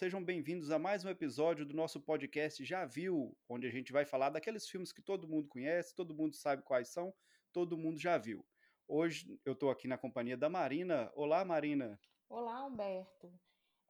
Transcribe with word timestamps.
sejam 0.00 0.24
bem-vindos 0.24 0.70
a 0.70 0.78
mais 0.78 1.04
um 1.04 1.10
episódio 1.10 1.66
do 1.66 1.76
nosso 1.76 2.00
podcast 2.00 2.64
Já 2.64 2.86
Viu, 2.86 3.36
onde 3.46 3.66
a 3.66 3.70
gente 3.70 3.92
vai 3.92 4.06
falar 4.06 4.30
daqueles 4.30 4.66
filmes 4.66 4.94
que 4.94 5.02
todo 5.02 5.28
mundo 5.28 5.46
conhece, 5.46 5.94
todo 5.94 6.14
mundo 6.14 6.34
sabe 6.34 6.62
quais 6.62 6.88
são, 6.88 7.12
todo 7.52 7.76
mundo 7.76 7.98
já 7.98 8.16
viu. 8.16 8.42
Hoje 8.88 9.38
eu 9.44 9.52
estou 9.52 9.70
aqui 9.70 9.86
na 9.86 9.98
companhia 9.98 10.38
da 10.38 10.48
Marina. 10.48 11.12
Olá, 11.14 11.44
Marina. 11.44 12.00
Olá, 12.30 12.64
Humberto. 12.64 13.30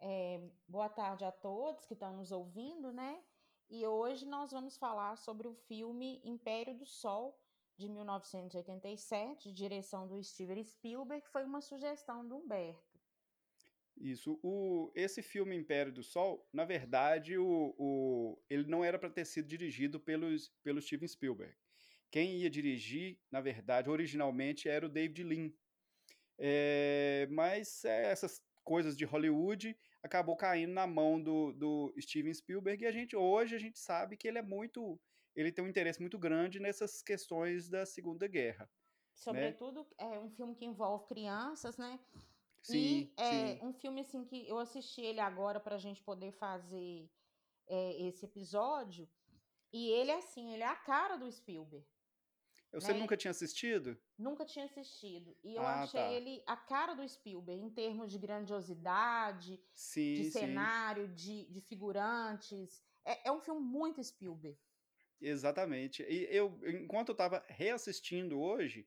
É, 0.01 0.41
boa 0.67 0.89
tarde 0.89 1.25
a 1.25 1.31
todos 1.31 1.87
que 1.87 1.95
estão 1.95 2.17
nos 2.17 2.33
ouvindo, 2.33 2.93
né? 2.93 3.23
E 3.69 3.87
hoje 3.87 4.27
nós 4.27 4.51
vamos 4.51 4.77
falar 4.77 5.15
sobre 5.15 5.47
o 5.47 5.55
filme 5.55 6.21
Império 6.25 6.77
do 6.77 6.87
Sol, 6.87 7.41
de 7.77 7.89
1987, 7.89 9.49
de 9.51 9.55
direção 9.55 10.09
do 10.09 10.21
Steven 10.25 10.65
Spielberg, 10.65 11.23
que 11.23 11.31
foi 11.31 11.45
uma 11.45 11.61
sugestão 11.61 12.27
do 12.27 12.35
Humberto. 12.35 12.90
Isso. 14.01 14.41
O, 14.43 14.91
esse 14.95 15.23
filme 15.23 15.55
Império 15.55 15.93
do 15.93 16.03
Sol, 16.03 16.49
na 16.51 16.65
verdade, 16.65 17.37
o, 17.37 17.75
o, 17.79 18.43
ele 18.49 18.65
não 18.65 18.83
era 18.83 18.99
para 18.99 19.11
ter 19.11 19.27
sido 19.27 19.47
dirigido 19.47 20.01
pelos, 20.01 20.49
pelo 20.63 20.81
Steven 20.81 21.07
Spielberg. 21.07 21.55
Quem 22.11 22.39
ia 22.39 22.49
dirigir, 22.49 23.19
na 23.31 23.43
verdade, 23.43 23.91
originalmente 23.91 24.69
era 24.69 24.87
o 24.87 24.89
David 24.89 25.23
Lean. 25.23 25.53
É, 26.39 27.29
mas 27.31 27.85
é, 27.85 28.11
essas 28.11 28.43
coisas 28.65 28.97
de 28.97 29.05
Hollywood 29.05 29.77
acabou 30.03 30.35
caindo 30.35 30.73
na 30.73 30.87
mão 30.87 31.23
do, 31.23 31.53
do 31.53 31.95
Steven 32.01 32.33
Spielberg 32.33 32.83
e 32.83 32.87
a 32.87 32.93
gente 32.93 33.15
hoje 33.15 33.55
a 33.55 33.59
gente 33.59 33.79
sabe 33.79 34.17
que 34.17 34.27
ele 34.27 34.39
é 34.39 34.43
muito 34.43 34.99
ele 35.37 35.53
tem 35.53 35.65
um 35.65 35.69
interesse 35.69 36.01
muito 36.01 36.19
grande 36.19 36.59
nessas 36.59 37.03
questões 37.03 37.69
da 37.69 37.87
Segunda 37.87 38.27
Guerra. 38.27 38.65
Né? 38.65 38.71
Sobretudo 39.15 39.81
né? 39.81 39.87
é 39.99 40.19
um 40.19 40.31
filme 40.31 40.55
que 40.55 40.65
envolve 40.65 41.07
crianças, 41.07 41.77
né? 41.77 42.01
Sim, 42.63 42.77
e 42.77 43.15
é 43.17 43.57
sim. 43.57 43.67
um 43.67 43.73
filme 43.73 44.01
assim 44.03 44.25
que 44.25 44.47
eu 44.47 44.59
assisti 44.59 45.01
ele 45.01 45.21
agora 45.21 45.59
para 45.59 45.77
a 45.77 45.79
gente 45.79 46.03
poder 46.03 46.33
fazer 46.33 47.11
é, 47.67 48.03
esse 48.03 48.25
episódio. 48.25 49.09
E 49.73 49.89
ele 49.91 50.11
assim, 50.11 50.53
ele 50.53 50.63
é 50.63 50.67
a 50.67 50.77
cara 50.77 51.17
do 51.17 51.31
Spielberg. 51.31 51.87
Você 52.73 52.93
né? 52.93 53.01
nunca 53.01 53.17
tinha 53.17 53.33
assistido? 53.33 53.99
Nunca 54.17 54.45
tinha 54.45 54.65
assistido. 54.65 55.37
E 55.43 55.57
eu 55.57 55.63
Ah, 55.63 55.83
achei 55.83 56.01
tá. 56.01 56.13
ele 56.13 56.43
a 56.47 56.57
cara 56.57 56.95
do 56.95 57.09
Spielberg, 57.09 57.61
em 57.61 57.71
termos 57.71 58.13
de 58.13 58.19
grandiosidade, 58.19 59.61
Sim, 59.75 60.15
de 60.15 60.31
cenário, 60.31 61.09
de, 61.09 61.47
de 61.47 61.61
figurantes. 61.61 62.81
É, 63.05 63.29
é 63.29 63.33
um 63.33 63.41
filme 63.41 63.61
muito 63.61 64.03
Spielberg. 64.03 64.57
Exatamente. 65.21 66.03
E 66.05 66.29
eu, 66.31 66.59
enquanto 66.65 67.09
eu 67.09 67.15
estava 67.15 67.45
reassistindo 67.49 68.41
hoje, 68.41 68.87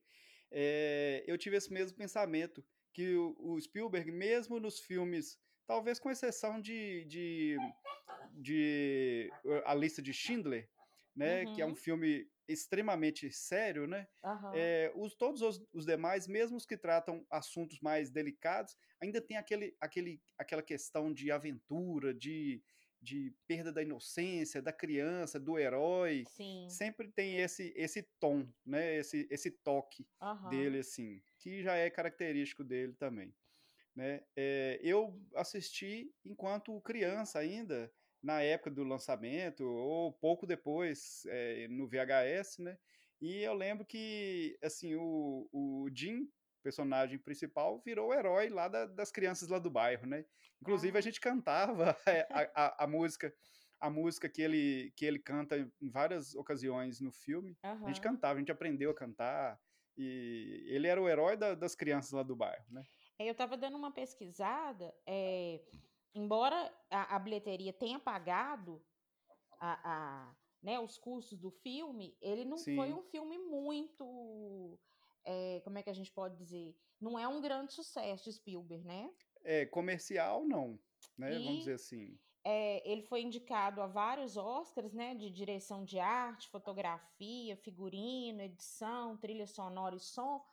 é, 0.50 1.24
eu 1.28 1.38
tive 1.38 1.58
esse 1.58 1.72
mesmo 1.72 1.98
pensamento 1.98 2.66
que 2.94 3.16
o, 3.18 3.60
Spielberg, 3.60 4.12
mesmo 4.12 4.60
nos 4.60 4.80
filmes, 4.80 5.40
talvez 5.66 6.00
com 6.00 6.12
exceção 6.12 6.62
de, 6.62 7.04
de, 7.06 7.58
de 8.34 9.32
A 9.66 9.74
Lista 9.74 10.02
de 10.02 10.14
Schindler, 10.14 10.70
né, 11.16 11.46
que 11.48 11.62
é 11.62 11.66
um 11.66 11.70
Uhum. 11.70 11.76
filme 11.76 12.30
extremamente 12.48 13.32
sério, 13.32 13.88
né? 13.88 14.08
Aham. 14.24 14.52
É, 14.54 14.92
os, 14.96 15.16
todos 15.16 15.42
os, 15.42 15.66
os 15.74 15.86
demais, 15.86 16.28
mesmo 16.28 16.58
os 16.58 16.66
que 16.66 16.78
tratam 16.78 17.26
assuntos 17.30 17.80
mais 17.80 18.12
delicados, 18.12 18.76
ainda 19.02 19.22
tem 19.22 19.38
aquele, 19.38 19.76
aquele, 19.80 20.22
aquela 20.38 20.62
questão 20.62 21.12
de 21.14 21.32
aventura, 21.32 22.14
de, 22.14 22.62
de 23.04 23.36
perda 23.46 23.72
da 23.72 23.84
inocência, 23.84 24.62
da 24.62 24.72
criança, 24.72 25.40
do 25.40 25.60
herói. 25.60 26.24
Sim. 26.28 26.68
Sempre 26.70 27.12
tem 27.12 27.38
esse, 27.38 27.74
esse 27.76 28.04
tom, 28.20 28.48
né? 28.66 28.96
esse, 28.96 29.28
esse 29.30 29.52
toque 29.52 30.08
Aham. 30.22 30.50
dele, 30.50 30.80
assim, 30.80 31.22
que 31.38 31.62
já 31.62 31.76
é 31.76 31.90
característico 31.90 32.64
dele 32.64 32.94
também. 32.94 33.36
Né? 33.96 34.24
É, 34.36 34.80
eu 34.82 35.22
assisti 35.36 36.12
enquanto 36.26 36.82
criança 36.82 37.40
ainda, 37.40 37.94
na 38.22 38.42
época 38.42 38.72
do 38.72 38.84
lançamento, 38.84 39.66
ou 39.66 40.14
pouco 40.14 40.48
depois, 40.48 41.24
é, 41.28 41.68
no 41.68 41.88
VHS, 41.88 42.60
né? 42.60 42.78
E 43.22 43.42
eu 43.42 43.54
lembro 43.54 43.86
que, 43.86 44.58
assim, 44.62 44.96
o, 44.96 45.48
o 45.52 45.90
Jim, 45.94 46.30
personagem 46.64 47.20
principal, 47.20 47.82
virou 47.86 48.10
o 48.10 48.14
herói 48.14 48.50
lá 48.50 48.68
da- 48.68 48.86
das 48.86 49.12
crianças 49.12 49.50
lá 49.50 49.60
do 49.60 49.70
bairro, 49.70 50.08
né? 50.08 50.26
Inclusive, 50.62 50.98
Ah. 50.98 51.00
a 51.00 51.02
gente 51.02 51.20
cantava 51.20 51.96
é, 52.22 52.28
a, 52.32 52.66
a- 52.68 52.84
a 52.86 52.88
música 52.88 53.34
a 53.80 53.90
música 53.90 54.30
que 54.30 54.42
ele, 54.42 54.94
que 54.96 55.04
ele 55.04 55.20
canta 55.20 55.58
em 55.82 55.90
várias 55.90 56.34
ocasiões 56.36 57.02
no 57.02 57.12
filme. 57.12 57.58
A 57.62 57.88
gente 57.88 58.00
cantava, 58.00 58.36
a 58.36 58.40
gente 58.40 58.50
aprendeu 58.52 58.90
a 58.92 58.96
cantar, 58.96 59.60
e 59.98 60.64
ele 60.70 60.88
era 60.88 61.02
o 61.02 61.10
herói 61.10 61.36
da- 61.36 61.54
das 61.54 61.76
crianças 61.76 62.14
lá 62.14 62.24
do 62.24 62.34
bairro, 62.34 62.64
né? 62.70 62.82
É, 63.20 63.28
Eu 63.28 63.34
estava 63.34 63.58
dando 63.58 63.76
uma 63.76 63.92
pesquisada, 63.92 64.96
é, 65.06 65.60
embora 66.16 66.74
a, 66.90 67.14
a 67.18 67.20
bilheteria 67.20 67.74
tenha 67.74 68.00
pagado 68.00 68.82
a, 69.60 69.74
a, 70.30 70.36
né, 70.62 70.80
os 70.80 70.98
custos 70.98 71.38
do 71.38 71.52
filme, 71.52 72.16
ele 72.22 72.46
não 72.46 72.58
foi 72.58 72.88
Sim. 72.88 72.94
um 72.94 73.04
filme 73.04 73.38
muito, 73.38 74.80
é, 75.26 75.62
como 75.64 75.78
é 75.78 75.84
que 75.84 75.90
a 75.90 75.94
gente 75.94 76.12
pode 76.12 76.36
dizer? 76.38 76.76
Não 77.00 77.18
é 77.20 77.28
um 77.28 77.42
grande 77.42 77.74
sucesso 77.74 78.26
de 78.26 78.34
Spielberg, 78.34 78.86
né? 78.86 79.10
É, 79.44 79.66
comercial, 79.66 80.46
não, 80.46 80.80
né? 81.18 81.40
Vamos 81.40 81.60
dizer 81.60 81.72
E 81.72 81.76
assim. 81.76 82.20
é, 82.44 82.90
ele 82.90 83.04
foi 83.04 83.22
indicado 83.22 83.82
a 83.82 83.88
vários 83.88 84.36
Oscars, 84.38 84.94
né, 84.94 85.16
de 85.16 85.30
direção 85.30 85.84
de 85.86 86.00
arte, 86.00 86.50
fotografia, 86.50 87.56
figurino, 87.58 88.42
edição, 88.42 89.18
trilha 89.18 89.48
sonora 89.48 89.96
e 89.96 90.00
som, 90.00 90.44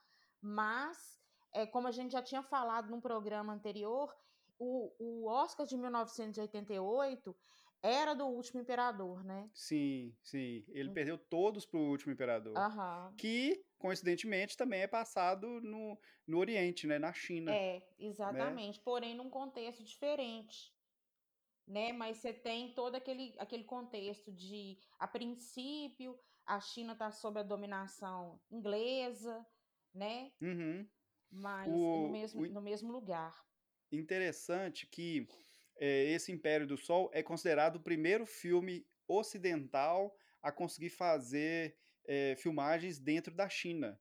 mas, 0.41 1.21
é, 1.53 1.67
como 1.67 1.89
a 1.89 1.93
gente 1.93 2.13
já 2.13 2.23
tinha 2.23 2.43
falado 2.43 2.91
num 2.91 3.01
programa 3.01 3.53
anterior, 3.53 4.15
o, 4.59 4.93
o 4.99 5.27
Oscar 5.29 5.67
de 5.67 5.77
1988 5.77 7.37
era 7.83 8.15
do 8.15 8.27
Último 8.27 8.61
Imperador, 8.61 9.25
né? 9.25 9.51
Sim, 9.53 10.17
sim. 10.23 10.65
Ele 10.69 10.89
Hum. 10.89 10.91
perdeu 10.91 11.19
todos 11.19 11.67
pro 11.67 11.79
Último 11.81 12.13
Imperador. 12.13 12.65
Aham. 12.65 13.17
Que, 13.17 13.65
coincidentemente, 13.79 14.57
também 14.57 14.81
é 14.83 14.87
passado 14.89 15.61
no, 15.61 15.99
no 16.27 16.39
Oriente, 16.39 16.87
né? 16.87 16.99
Na 16.99 17.13
China, 17.13 17.61
É, 17.63 17.83
né? 18.29 18.61
exatamente. 18.61 18.81
Porém, 18.81 19.15
num 19.15 19.31
contexto 19.31 19.83
diferente, 19.83 20.73
né? 21.67 21.93
Mas 21.93 22.19
você 22.19 22.33
tem 22.35 22.75
todo 22.75 22.97
aquele, 22.97 23.35
aquele 23.39 23.65
contexto 23.65 24.33
de, 24.33 24.79
a 24.99 25.09
princípio, 25.09 26.19
a 26.47 26.61
China 26.61 26.95
está 26.95 27.11
sob 27.13 27.41
a 27.41 27.43
dominação 27.45 28.41
inglesa, 28.51 29.47
né? 29.95 30.33
Uhum. 30.41 30.91
Mas 31.31 31.91
no 31.93 32.09
O, 32.09 32.11
mesmo, 32.11 32.45
o 32.45 32.47
no 32.49 32.63
mesmo 32.63 32.93
lugar. 32.93 33.35
interessante 33.91 34.87
que 34.87 35.27
é, 35.81 36.05
esse 36.13 36.33
Império 36.33 36.67
do 36.69 36.79
Sol 36.79 37.11
é 37.15 37.23
considerado 37.25 37.77
o 37.79 37.83
primeiro 37.85 38.27
filme 38.27 38.87
ocidental 39.09 40.17
a 40.43 40.53
conseguir 40.53 40.91
fazer 40.91 41.79
é, 42.07 42.37
filmagens 42.37 43.01
dentro 43.01 43.35
da 43.35 43.49
China, 43.49 44.01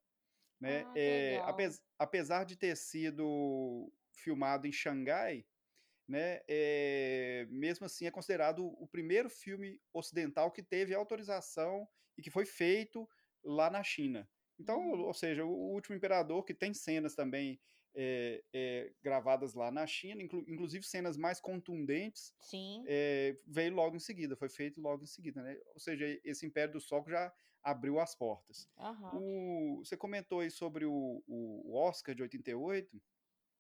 né? 0.60 0.88
Ah, 0.94 0.96
É, 0.96 1.42
apes- 1.46 1.82
apesar 2.00 2.46
de 2.46 2.58
ter 2.58 2.76
sido 2.78 3.94
filmado 4.14 4.68
em 4.68 4.72
Xangai, 4.72 5.46
né? 6.08 6.42
é, 6.48 7.46
mesmo 7.50 7.86
assim 7.86 8.06
é 8.06 8.12
considerado 8.12 8.66
o 8.66 8.88
primeiro 8.88 9.30
filme 9.30 9.80
ocidental 9.94 10.52
que 10.52 10.64
teve 10.64 10.94
autorização 10.96 11.88
e 12.18 12.22
que 12.22 12.32
foi 12.32 12.46
feito 12.46 13.08
lá 13.44 13.70
na 13.70 13.84
China. 13.84 14.30
Então, 14.60 14.80
Uhum. 14.80 15.02
ou 15.02 15.14
seja, 15.14 15.46
o 15.46 15.74
Último 15.74 15.96
Imperador, 15.96 16.44
que 16.44 16.54
tem 16.54 16.74
cenas 16.74 17.16
também 17.16 17.62
é, 18.02 18.42
é, 18.54 18.94
gravadas 19.04 19.54
lá 19.54 19.70
na 19.70 19.86
China, 19.86 20.22
inclu- 20.24 20.46
inclusive 20.48 20.86
cenas 20.86 21.18
mais 21.18 21.42
contundentes, 21.42 22.34
Sim. 22.40 22.86
é, 22.88 23.38
veio 23.46 23.74
logo 23.74 23.98
em 23.98 24.00
seguida, 24.00 24.38
foi 24.38 24.48
feito 24.48 24.80
logo 24.80 25.04
em 25.04 25.07
seguida, 25.07 25.42
né? 25.44 25.57
Ou 25.74 25.80
seja, 25.80 26.06
esse 26.24 26.46
Império 26.46 26.74
do 26.74 26.80
Sol 26.80 27.04
já 27.10 27.34
abriu 27.62 28.00
as 28.00 28.16
portas. 28.16 28.69
Aham. 28.78 29.19
O- 29.22 29.81
você 29.84 29.98
comentou 29.98 30.40
aí 30.40 30.50
sobre 30.50 30.86
o, 30.86 31.22
o 31.28 31.75
Oscar 31.75 32.16
de 32.16 32.22
88, 32.24 33.01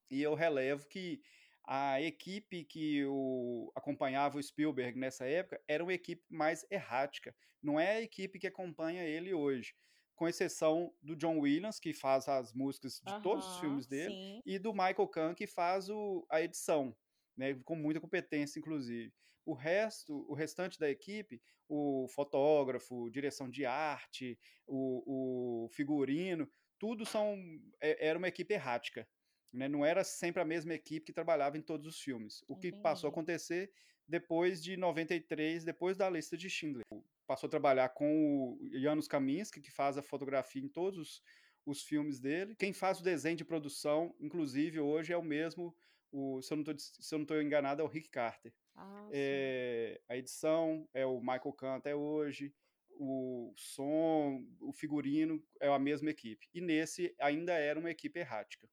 e 0.09 0.21
eu 0.21 0.33
relevo 0.35 0.87
que 0.87 1.21
a 1.65 2.01
equipe 2.01 2.63
que 2.63 3.03
o, 3.05 3.71
acompanhava 3.75 4.37
o 4.37 4.43
Spielberg 4.43 4.97
nessa 4.97 5.25
época 5.27 5.61
era 5.67 5.83
uma 5.83 5.93
equipe 5.93 6.23
mais 6.29 6.65
errática. 6.71 7.35
Não 7.61 7.77
é 7.77 7.97
a 7.97 8.01
equipe 8.01 8.39
que 8.39 8.47
acompanha 8.47 9.03
ele 9.03 9.33
hoje. 9.33 9.75
Com 10.19 10.27
exceção 10.27 10.93
do 11.01 11.15
John 11.15 11.39
Williams, 11.39 11.79
que 11.79 11.93
faz 11.93 12.27
as 12.27 12.53
músicas 12.53 12.99
de 13.05 13.23
todos 13.23 13.45
os 13.45 13.59
filmes 13.61 13.87
dele, 13.87 14.13
sim. 14.13 14.41
e 14.45 14.59
do 14.59 14.73
Michael 14.73 15.07
Kahn, 15.07 15.33
que 15.33 15.47
faz 15.47 15.89
o- 15.89 16.25
a 16.29 16.41
edição. 16.41 16.93
Né, 17.37 17.53
com 17.63 17.73
muita 17.73 18.01
competência, 18.01 18.59
inclusive. 18.59 19.13
O 19.45 19.53
resto, 19.53 20.25
o 20.29 20.33
restante 20.33 20.77
da 20.77 20.89
equipe, 20.89 21.41
o 21.69 22.05
fotógrafo, 22.09 23.09
direção 23.09 23.49
de 23.49 23.65
arte, 23.65 24.37
o, 24.67 25.63
o 25.65 25.69
figurino, 25.69 26.49
tudo 26.77 27.05
são 27.05 27.37
é- 27.79 28.07
era 28.07 28.17
uma 28.19 28.27
equipe 28.27 28.53
errática. 28.53 29.07
Né? 29.53 29.69
Não 29.69 29.85
era 29.85 30.03
sempre 30.03 30.41
a 30.41 30.45
mesma 30.45 30.73
equipe 30.73 31.05
que 31.05 31.13
trabalhava 31.13 31.57
em 31.57 31.61
todos 31.61 31.87
os 31.87 32.01
filmes. 32.01 32.43
O 32.45 32.57
que 32.57 32.71
passou 32.81 33.07
a 33.07 33.11
acontecer 33.11 33.71
depois 34.05 34.61
de 34.61 34.75
93, 34.75 35.63
depois 35.63 35.95
da 35.95 36.09
lista 36.09 36.35
de 36.35 36.49
Schindler. 36.49 36.83
Passou 37.29 37.45
a 37.45 37.51
trabalhar 37.51 37.89
com 37.89 38.57
o 38.59 38.69
Janusz 38.73 39.07
Kaminski, 39.07 39.61
que 39.61 39.69
faz 39.69 39.99
a 39.99 40.01
fotografia 40.01 40.63
em 40.63 40.67
todos 40.67 40.97
os, 40.97 41.23
os 41.63 41.83
filmes 41.83 42.19
dele. 42.19 42.55
Quem 42.55 42.73
faz 42.73 42.99
o 42.99 43.03
desenho 43.03 43.37
de 43.37 43.45
produção, 43.45 44.15
inclusive, 44.19 44.79
hoje 44.79 45.13
é 45.13 45.17
o 45.17 45.21
mesmo 45.21 45.77
o, 46.11 46.41
se 46.41 46.51
eu 46.51 47.19
não 47.19 47.25
tô 47.25 47.39
enganado, 47.39 47.83
é 47.83 47.85
o 47.85 47.87
Rick 47.87 48.09
Carter. 48.09 48.51
Ah. 48.75 49.07
É, 49.11 50.01
a 50.09 50.17
edição 50.17 50.89
é 50.91 51.05
o 51.05 51.19
Michael 51.19 51.53
Kahn 51.53 51.75
até 51.75 51.95
hoje, 51.95 52.51
o 52.89 53.53
som, 53.55 54.43
o 54.59 54.73
figurino 54.73 55.39
é 55.61 55.67
a 55.67 55.77
mesma 55.77 56.09
equipe. 56.09 56.49
E 56.51 56.59
nesse 56.59 57.13
ainda 57.19 57.53
era 57.53 57.79
uma 57.79 57.91
equipe 57.91 58.19
errática. 58.19 58.67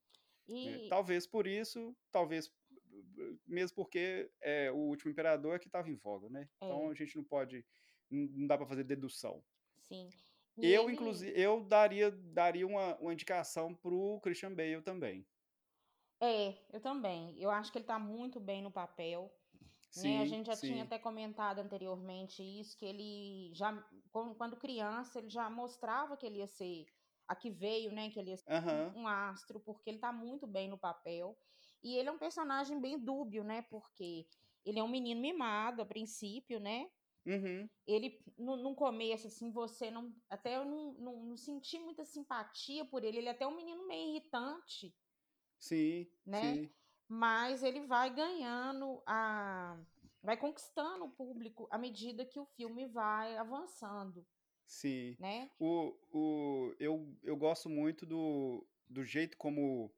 E 0.48 0.88
Talvez 0.88 1.26
por 1.26 1.46
isso, 1.46 1.94
talvez 2.10 2.50
mesmo 3.46 3.74
porque 3.74 4.30
é, 4.40 4.70
o 4.70 4.76
último 4.76 5.10
imperador 5.10 5.56
é 5.56 5.58
que 5.58 5.66
estava 5.66 5.90
em 5.90 5.96
voga, 5.96 6.30
né? 6.30 6.48
Então 6.56 6.88
é, 6.88 6.90
a 6.92 6.94
gente 6.94 7.16
não 7.16 7.24
pode, 7.24 7.64
não 8.10 8.46
dá 8.46 8.56
para 8.58 8.66
fazer 8.66 8.84
dedução. 8.84 9.44
sim. 9.78 10.12
E 10.56 10.72
Eu, 10.74 10.90
ele 10.90 10.90
inclusive, 10.90 11.32
eu 11.40 11.64
daria, 11.64 12.10
daria 12.10 12.66
uma, 12.66 12.96
uma 12.98 13.12
indicação 13.12 13.74
pro 13.74 14.20
Christian 14.22 14.54
Bale 14.54 14.82
também. 14.82 15.26
é, 16.20 16.66
eu 16.74 16.80
também. 16.80 17.34
Eu 17.38 17.50
acho 17.50 17.70
que 17.72 17.78
ele 17.78 17.84
tá 17.84 17.98
muito 17.98 18.40
bem 18.40 18.62
no 18.62 18.70
papel. 18.72 19.30
né? 19.94 20.20
A 20.20 20.24
Sim, 20.24 20.26
gente 20.26 20.46
já 20.46 20.56
tinha 20.56 20.84
sim. 20.84 20.84
até 20.84 20.98
comentado 20.98 21.60
anteriormente 21.60 22.42
isso, 22.42 22.76
que 22.78 22.86
ele 22.86 23.52
já, 23.54 23.84
quando 24.12 24.58
criança, 24.58 25.18
ele 25.20 25.30
já 25.30 25.50
mostrava 25.50 26.16
que 26.16 26.26
ele 26.26 26.38
ia 26.38 26.48
ser 26.48 26.86
a 27.28 27.36
que 27.36 27.50
veio, 27.50 27.92
né? 27.92 28.10
Que 28.10 28.20
ele 28.20 28.30
ia 28.32 28.36
ser 28.38 28.46
Aham. 28.46 28.96
um, 28.96 29.02
um 29.02 29.08
astro, 29.08 29.60
porque 29.60 29.90
ele 29.90 30.00
tá 30.00 30.12
muito 30.12 30.46
bem 30.46 30.68
no 30.70 30.78
papel. 30.78 31.38
E 31.82 31.96
ele 31.96 32.08
é 32.10 32.12
um 32.12 32.18
personagem 32.18 32.80
bem 32.80 32.98
dúbio, 33.04 33.44
né? 33.44 33.62
Porque 33.62 34.28
ele 34.64 34.78
é 34.80 34.84
um 34.84 34.88
menino 34.88 35.20
mimado 35.20 35.82
a 35.82 35.86
princípio, 35.86 36.60
né? 36.60 36.88
Uhum. 37.26 37.69
Ele, 37.87 38.20
no, 38.38 38.56
no 38.56 38.75
começo, 38.75 39.26
assim, 39.26 39.50
você 39.50 39.90
não. 39.90 40.14
Até 40.31 40.56
eu 40.56 40.64
não, 40.64 40.93
não, 40.94 41.26
não 41.26 41.37
senti 41.37 41.78
muita 41.78 42.05
simpatia 42.05 42.84
por 42.84 43.02
ele. 43.05 43.19
Ele 43.19 43.28
é 43.28 43.32
até 43.32 43.46
um 43.46 43.56
menino 43.56 43.87
meio 43.87 44.11
irritante, 44.11 44.94
Sim, 45.58 46.06
né? 46.25 46.40
sim, 46.40 46.70
Mas 47.08 47.62
ele 47.62 47.87
vai 47.87 48.14
ganhando 48.14 49.02
a. 49.06 49.78
Vai 50.23 50.37
conquistando 50.37 51.05
o 51.05 51.11
público 51.11 51.69
à 51.70 51.78
medida 51.78 52.25
que 52.26 52.40
o 52.40 52.46
filme 52.46 52.87
vai 52.87 53.37
avançando, 53.37 54.26
sim. 54.67 55.17
né? 55.19 55.50
O, 55.58 55.96
o, 56.12 56.75
eu, 56.81 57.17
eu 57.23 57.37
gosto 57.37 57.69
muito 57.69 58.05
do, 58.05 58.67
do 58.88 59.05
jeito 59.05 59.37
como, 59.37 59.93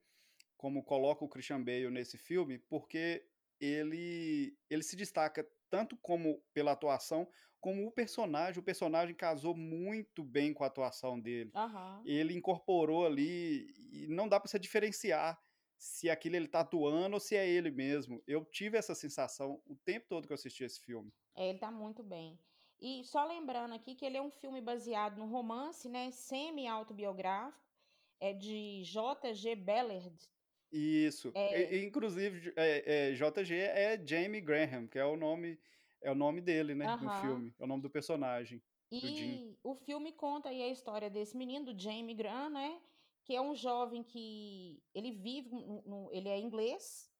como 0.57 0.85
coloca 0.85 1.25
o 1.25 1.29
Christian 1.29 1.63
Bale 1.65 1.91
nesse 1.91 2.19
filme, 2.19 2.59
porque 2.59 3.27
ele, 3.61 4.57
ele 4.69 4.83
se 4.83 4.97
destaca 4.97 5.49
tanto 5.71 5.97
como 5.97 6.43
pela 6.53 6.73
atuação, 6.73 7.29
como 7.61 7.87
o 7.87 7.93
personagem. 7.93 8.61
O 8.61 8.65
personagem 8.65 9.15
casou 9.15 9.57
muito 9.57 10.23
bem 10.23 10.53
com 10.53 10.65
a 10.65 10.69
atuação 10.69 11.19
dele. 11.19 11.51
Aham. 11.55 12.03
Ele 12.05 12.35
incorporou 12.35 13.07
ali 13.07 13.73
e 13.93 14.07
não 14.09 14.29
dá 14.29 14.39
para 14.39 14.49
você 14.49 14.59
diferenciar 14.59 15.41
se 15.77 16.11
aquilo 16.11 16.37
ele 16.37 16.49
tá 16.49 16.61
atuando 16.61 17.15
ou 17.15 17.21
se 17.21 17.37
é 17.37 17.49
ele 17.49 17.71
mesmo. 17.71 18.23
Eu 18.27 18.45
tive 18.45 18.77
essa 18.77 18.95
sensação 18.95 19.63
o 19.65 19.77
tempo 19.77 20.07
todo 20.09 20.27
que 20.27 20.33
eu 20.33 20.37
assisti 20.37 20.65
esse 20.65 20.81
filme. 20.81 21.13
É, 21.35 21.49
ele 21.49 21.59
tá 21.59 21.71
muito 21.71 22.03
bem. 22.03 22.39
E 22.81 23.05
só 23.05 23.25
lembrando 23.25 23.75
aqui 23.75 23.95
que 23.95 24.05
ele 24.05 24.17
é 24.17 24.23
um 24.23 24.31
filme 24.31 24.61
baseado 24.61 25.19
no 25.19 25.27
romance, 25.27 25.89
né? 25.89 26.11
Semi-autobiográfico. 26.11 27.67
É 28.21 28.33
de 28.33 28.83
J.G. 28.83 29.55
Ballard. 29.55 30.29
Isso. 30.71 31.33
É, 31.35 31.75
E- 31.77 31.85
inclusive, 31.85 32.53
é, 32.57 33.11
é, 33.11 33.15
JG 33.15 33.55
é 33.55 34.07
Jamie 34.07 34.41
Graham, 34.41 34.87
que 34.87 34.99
é 34.99 35.05
o 35.05 35.17
nome, 35.17 35.59
é 36.01 36.11
o 36.11 36.15
nome 36.15 36.41
dele, 36.41 36.75
né, 36.75 36.87
no 37.01 37.11
aham. 37.11 37.21
filme. 37.21 37.55
É 37.59 37.65
o 37.65 37.67
nome 37.67 37.83
do 37.83 37.91
personagem, 37.91 38.63
do. 39.01 39.07
E 39.07 39.59
o 39.63 39.75
filme 39.75 40.13
conta 40.13 40.49
aí 40.49 40.63
a 40.63 40.69
história 40.69 41.11
desse 41.11 41.37
menino, 41.37 41.67
do 41.75 41.79
Jamie 41.79 42.15
Graham, 42.15 42.51
né? 42.51 42.83
Que 43.25 43.35
é 43.35 43.41
um 43.41 43.55
jovem 43.55 44.03
que 44.03 44.83
ele 44.95 45.13
vive, 45.13 45.51
no, 45.51 45.83
no- 45.83 46.13
ele 46.13 46.29
é 46.29 46.39
inglês, 46.39 47.13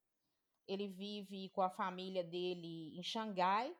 ele 0.67 0.87
vive 0.87 1.49
com 1.49 1.61
a 1.61 1.69
família 1.69 2.23
dele 2.23 2.97
em 2.97 3.03
Xangai, 3.03 3.75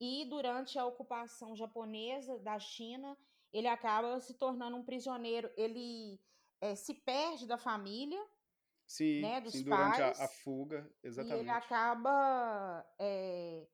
e 0.00 0.24
durante 0.26 0.78
a 0.78 0.86
ocupação 0.86 1.54
japonesa 1.56 2.38
da 2.38 2.58
China, 2.58 3.16
ele 3.52 3.68
acaba 3.68 4.18
se 4.20 4.34
tornando 4.34 4.76
um 4.76 4.84
prisioneiro. 4.84 5.50
Ele 5.56 6.20
eh, 6.60 6.74
se 6.74 6.94
perde 6.94 7.46
da 7.46 7.56
família, 7.58 8.20
Sim, 8.92 9.22
né? 9.22 9.40
sim, 9.46 9.62
Dos 9.62 9.62
durante 9.62 10.02
a, 10.02 10.10
a 10.10 10.14
pais, 10.14 10.32
fuga, 10.44 10.94
e 11.16 11.32
ele 11.32 11.48
exatamente. 11.48 11.50
acaba 11.50 12.84
eh, 12.98 13.66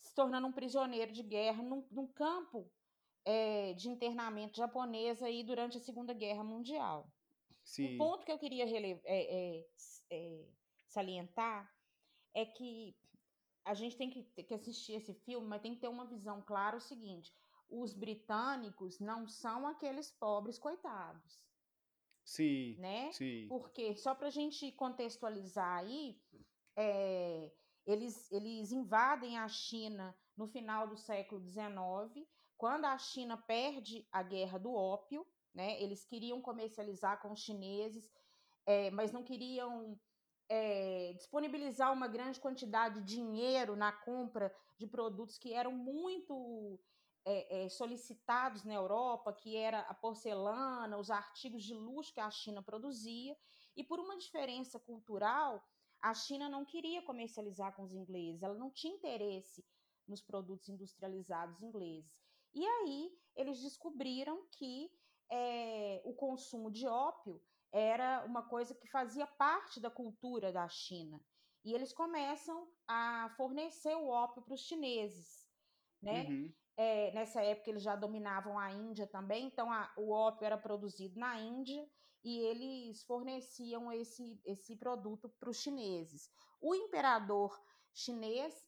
se 0.00 0.12
tornando 0.14 0.48
um 0.48 0.52
prisioneiro 0.52 1.12
de 1.12 1.22
guerra 1.22 1.62
num, 1.62 1.86
num 1.92 2.08
campo 2.08 2.72
eh, 3.24 3.72
de 3.74 3.88
internamento 3.88 4.56
japonês 4.56 5.22
aí 5.22 5.44
durante 5.44 5.76
a 5.78 5.80
Segunda 5.80 6.12
Guerra 6.12 6.42
Mundial. 6.42 7.06
Um 7.06 7.62
Sim. 7.62 7.96
ponto 7.96 8.24
que 8.24 8.32
eu 8.32 8.38
queria 8.38 8.64
eh, 9.06 9.64
salientar 10.88 11.72
é 12.34 12.44
que 12.44 12.96
a 13.64 13.74
gente 13.74 13.96
tem 13.96 14.10
que, 14.10 14.24
que 14.24 14.54
assistir 14.54 14.94
esse 14.94 15.14
filme, 15.14 15.46
mas 15.46 15.62
tem 15.62 15.74
que 15.74 15.80
ter 15.80 15.88
uma 15.88 16.04
visão 16.04 16.42
clara 16.42 16.76
o 16.76 16.80
seguinte: 16.80 17.32
os 17.70 17.94
britânicos 17.94 18.98
não 18.98 19.28
são 19.28 19.68
aqueles 19.68 20.10
pobres 20.10 20.58
coitados, 20.58 21.40
Sim, 22.24 22.76
né? 22.78 23.12
sim. 23.12 23.46
Porque 23.48 23.94
só 23.96 24.14
para 24.14 24.28
a 24.28 24.30
gente 24.30 24.72
contextualizar 24.72 25.78
aí, 25.78 26.18
é, 26.76 27.52
eles, 27.86 28.30
eles 28.32 28.72
invadem 28.72 29.38
a 29.38 29.46
China 29.46 30.16
no 30.36 30.46
final 30.46 30.88
do 30.88 30.96
século 30.96 31.40
XIX, 31.40 32.26
quando 32.56 32.86
a 32.86 32.96
China 32.96 33.36
perde 33.36 34.08
a 34.10 34.22
guerra 34.22 34.58
do 34.58 34.72
ópio, 34.72 35.26
né? 35.54 35.80
Eles 35.82 36.04
queriam 36.04 36.40
comercializar 36.40 37.20
com 37.20 37.32
os 37.32 37.40
chineses, 37.40 38.10
é, 38.66 38.90
mas 38.90 39.12
não 39.12 39.22
queriam 39.22 39.98
é, 40.48 41.12
disponibilizar 41.14 41.92
uma 41.92 42.08
grande 42.08 42.40
quantidade 42.40 43.00
de 43.02 43.14
dinheiro 43.16 43.76
na 43.76 43.92
compra 43.92 44.54
de 44.78 44.86
produtos 44.86 45.38
que 45.38 45.52
eram 45.52 45.72
muito 45.72 46.80
é, 47.24 47.64
é, 47.64 47.68
solicitados 47.68 48.64
na 48.64 48.74
Europa, 48.74 49.32
que 49.32 49.56
era 49.56 49.80
a 49.80 49.94
porcelana, 49.94 50.98
os 50.98 51.10
artigos 51.10 51.64
de 51.64 51.74
luxo 51.74 52.12
que 52.12 52.20
a 52.20 52.30
China 52.30 52.62
produzia, 52.62 53.36
e 53.76 53.82
por 53.82 53.98
uma 53.98 54.16
diferença 54.16 54.78
cultural, 54.78 55.62
a 56.00 56.12
China 56.12 56.48
não 56.48 56.64
queria 56.64 57.02
comercializar 57.02 57.74
com 57.74 57.82
os 57.82 57.94
ingleses, 57.94 58.42
ela 58.42 58.54
não 58.54 58.70
tinha 58.70 58.94
interesse 58.94 59.64
nos 60.06 60.20
produtos 60.20 60.68
industrializados 60.68 61.62
ingleses. 61.62 62.12
E 62.52 62.64
aí 62.64 63.18
eles 63.34 63.60
descobriram 63.62 64.46
que 64.52 64.90
é, 65.30 66.02
o 66.04 66.12
consumo 66.12 66.70
de 66.70 66.86
ópio 66.86 67.42
era 67.72 68.24
uma 68.24 68.42
coisa 68.42 68.74
que 68.74 68.86
fazia 68.86 69.26
parte 69.26 69.80
da 69.80 69.90
cultura 69.90 70.52
da 70.52 70.68
China. 70.68 71.20
E 71.64 71.72
eles 71.72 71.92
começam 71.92 72.68
a 72.86 73.32
fornecer 73.36 73.96
o 73.96 74.08
ópio 74.08 74.42
para 74.42 74.54
os 74.54 74.60
chineses, 74.60 75.48
né? 76.00 76.24
Uhum. 76.24 76.54
É, 76.76 77.12
nessa 77.12 77.42
época 77.42 77.70
eles 77.70 77.82
já 77.82 77.94
dominavam 77.94 78.58
a 78.58 78.72
Índia 78.72 79.06
também, 79.06 79.46
então 79.46 79.70
a, 79.70 79.92
o 79.96 80.10
ópio 80.10 80.44
era 80.44 80.58
produzido 80.58 81.18
na 81.18 81.38
Índia 81.38 81.88
e 82.24 82.38
eles 82.40 83.04
forneciam 83.04 83.92
esse, 83.92 84.40
esse 84.44 84.76
produto 84.76 85.28
para 85.38 85.50
os 85.50 85.58
chineses. 85.58 86.30
O 86.60 86.74
imperador 86.74 87.56
chinês, 87.92 88.66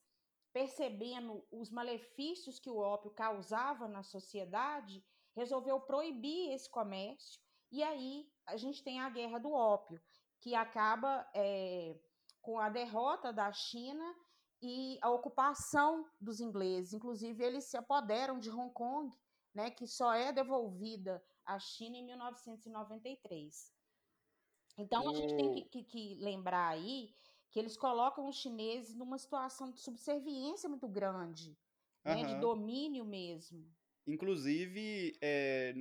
percebendo 0.52 1.44
os 1.50 1.70
malefícios 1.70 2.60
que 2.60 2.70
o 2.70 2.78
ópio 2.78 3.10
causava 3.10 3.88
na 3.88 4.02
sociedade, 4.02 5.04
resolveu 5.34 5.80
proibir 5.80 6.52
esse 6.52 6.70
comércio 6.70 7.40
e 7.72 7.82
aí 7.82 8.30
a 8.46 8.56
gente 8.56 8.82
tem 8.82 9.00
a 9.00 9.10
guerra 9.10 9.38
do 9.38 9.52
ópio, 9.52 10.00
que 10.40 10.54
acaba 10.54 11.28
é, 11.34 11.98
com 12.40 12.58
a 12.60 12.68
derrota 12.68 13.32
da 13.32 13.52
China 13.52 14.14
e 14.62 14.98
a 15.02 15.10
ocupação 15.10 16.08
dos 16.20 16.40
ingleses. 16.40 16.92
Inclusive, 16.92 17.42
eles 17.42 17.64
se 17.64 17.76
apoderam 17.76 18.38
de 18.38 18.50
Hong 18.50 18.72
Kong, 18.72 19.14
né, 19.54 19.70
que 19.70 19.86
só 19.86 20.12
é 20.12 20.32
devolvida 20.32 21.22
à 21.44 21.58
China 21.58 21.96
em 21.96 22.04
1993. 22.04 23.72
Então, 24.78 25.08
a 25.08 25.14
gente 25.14 25.36
tem 25.36 25.54
que, 25.54 25.64
que, 25.64 25.84
que 25.84 26.14
lembrar 26.16 26.68
aí 26.68 27.14
que 27.50 27.58
eles 27.58 27.76
colocam 27.76 28.28
os 28.28 28.36
chineses 28.36 28.94
numa 28.94 29.18
situação 29.18 29.72
de 29.72 29.80
subserviência 29.80 30.68
muito 30.68 30.86
grande, 30.86 31.56
né, 32.04 32.24
de 32.24 32.38
domínio 32.38 33.04
mesmo. 33.04 33.66
Inclusive, 34.06 35.16
é, 35.22 35.74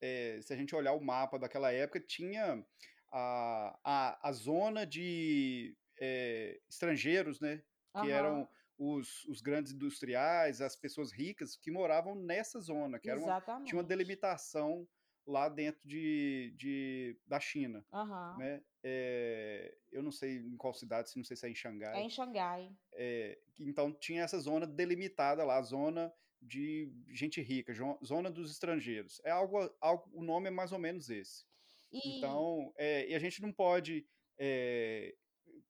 é, 0.00 0.40
se 0.42 0.52
a 0.52 0.56
gente 0.56 0.74
olhar 0.74 0.92
o 0.92 1.02
mapa 1.02 1.38
daquela 1.38 1.72
época, 1.72 2.00
tinha 2.00 2.64
a, 3.10 3.78
a, 3.82 4.28
a 4.28 4.32
zona 4.32 4.86
de 4.86 5.76
é, 6.00 6.60
estrangeiros, 6.68 7.40
né? 7.40 7.62
Que 7.94 8.06
Aham, 8.06 8.10
eram 8.10 8.48
os, 8.78 9.24
os 9.26 9.40
grandes 9.40 9.72
industriais, 9.72 10.60
as 10.60 10.76
pessoas 10.76 11.12
ricas 11.12 11.56
que 11.56 11.70
moravam 11.70 12.14
nessa 12.14 12.60
zona, 12.60 12.98
que 12.98 13.10
era 13.10 13.20
uma, 13.20 13.36
tinha 13.64 13.78
uma 13.78 13.84
delimitação 13.86 14.88
lá 15.26 15.48
dentro 15.48 15.86
de, 15.88 16.52
de, 16.56 17.20
da 17.26 17.38
China, 17.38 17.86
Aham. 17.92 18.36
né? 18.38 18.62
É, 18.82 19.76
eu 19.90 20.02
não 20.02 20.10
sei 20.10 20.38
em 20.38 20.56
qual 20.56 20.74
cidade, 20.74 21.10
se 21.10 21.16
não 21.16 21.24
sei 21.24 21.36
se 21.36 21.46
é 21.46 21.50
em 21.50 21.54
É 21.54 21.54
Xangai, 21.54 22.02
em 22.02 22.10
Xangai. 22.10 22.76
é, 22.94 23.38
então 23.60 23.92
tinha 23.92 24.22
essa 24.22 24.38
zona 24.40 24.66
delimitada 24.66 25.44
lá, 25.44 25.58
a 25.58 25.62
zona 25.62 26.12
de 26.40 26.92
gente 27.10 27.40
rica, 27.40 27.72
zona 28.04 28.30
dos 28.30 28.50
estrangeiros. 28.50 29.20
É 29.24 29.30
algo, 29.30 29.58
algo, 29.80 30.10
o 30.12 30.22
nome 30.24 30.48
é 30.48 30.50
mais 30.50 30.72
ou 30.72 30.78
menos 30.78 31.08
esse. 31.08 31.46
E 31.92 31.98
Então, 32.04 32.72
é, 32.76 33.08
e 33.10 33.14
a 33.14 33.18
gente 33.18 33.40
não 33.40 33.52
pode 33.52 34.06
é, 34.38 35.14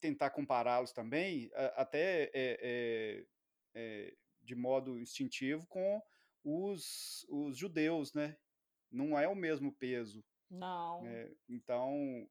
tentar 0.02 0.30
compará-los 0.30 0.92
também, 0.92 1.48
até 1.76 2.30
é, 2.34 3.24
é, 3.72 4.14
de 4.42 4.54
modo 4.56 4.98
instintivo, 4.98 5.64
com 5.68 6.02
os, 6.44 7.24
os 7.30 7.56
judeus, 7.56 8.12
né? 8.12 8.36
Não 8.90 9.18
é 9.18 9.28
o 9.28 9.36
mesmo 9.36 9.72
peso. 9.72 10.22
Não. 10.50 11.02
Né? 11.02 11.32
Então, 11.48 12.28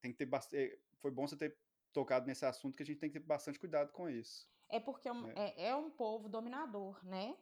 tem 0.00 0.10
que 0.10 0.18
ter 0.18 0.26
bastante. 0.26 0.80
Foi 0.96 1.10
bom 1.10 1.28
você 1.28 1.36
ter 1.36 1.56
tocado 1.92 2.26
nesse 2.26 2.44
assunto 2.46 2.76
que 2.76 2.82
a 2.82 2.86
gente 2.86 2.98
tem 2.98 3.10
que 3.10 3.20
ter 3.20 3.24
bastante 3.24 3.58
cuidado 3.58 3.92
com 3.92 4.08
isso. 4.08 4.48
É 4.70 4.80
porque 4.80 5.08
é, 5.08 5.12
um, 5.12 5.30
é. 5.30 5.68
é 5.68 5.76
um 5.76 5.90
povo 5.90 6.28
dominador, 6.28 7.04
né? 7.04 7.36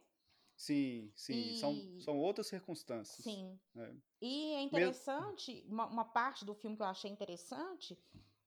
Sim, 0.57 1.11
sim, 1.15 1.53
e... 1.53 1.59
são, 1.59 1.99
são 1.99 2.17
outras 2.17 2.47
circunstâncias. 2.47 3.23
Sim. 3.23 3.59
Né? 3.75 3.95
E 4.19 4.53
é 4.53 4.61
interessante, 4.61 5.63
uma, 5.69 5.85
uma, 5.85 6.05
parte 6.05 6.43
do 6.43 6.55
filme 6.55 6.75
que 6.75 6.81
eu 6.81 6.87
achei 6.87 7.11
interessante, 7.11 7.97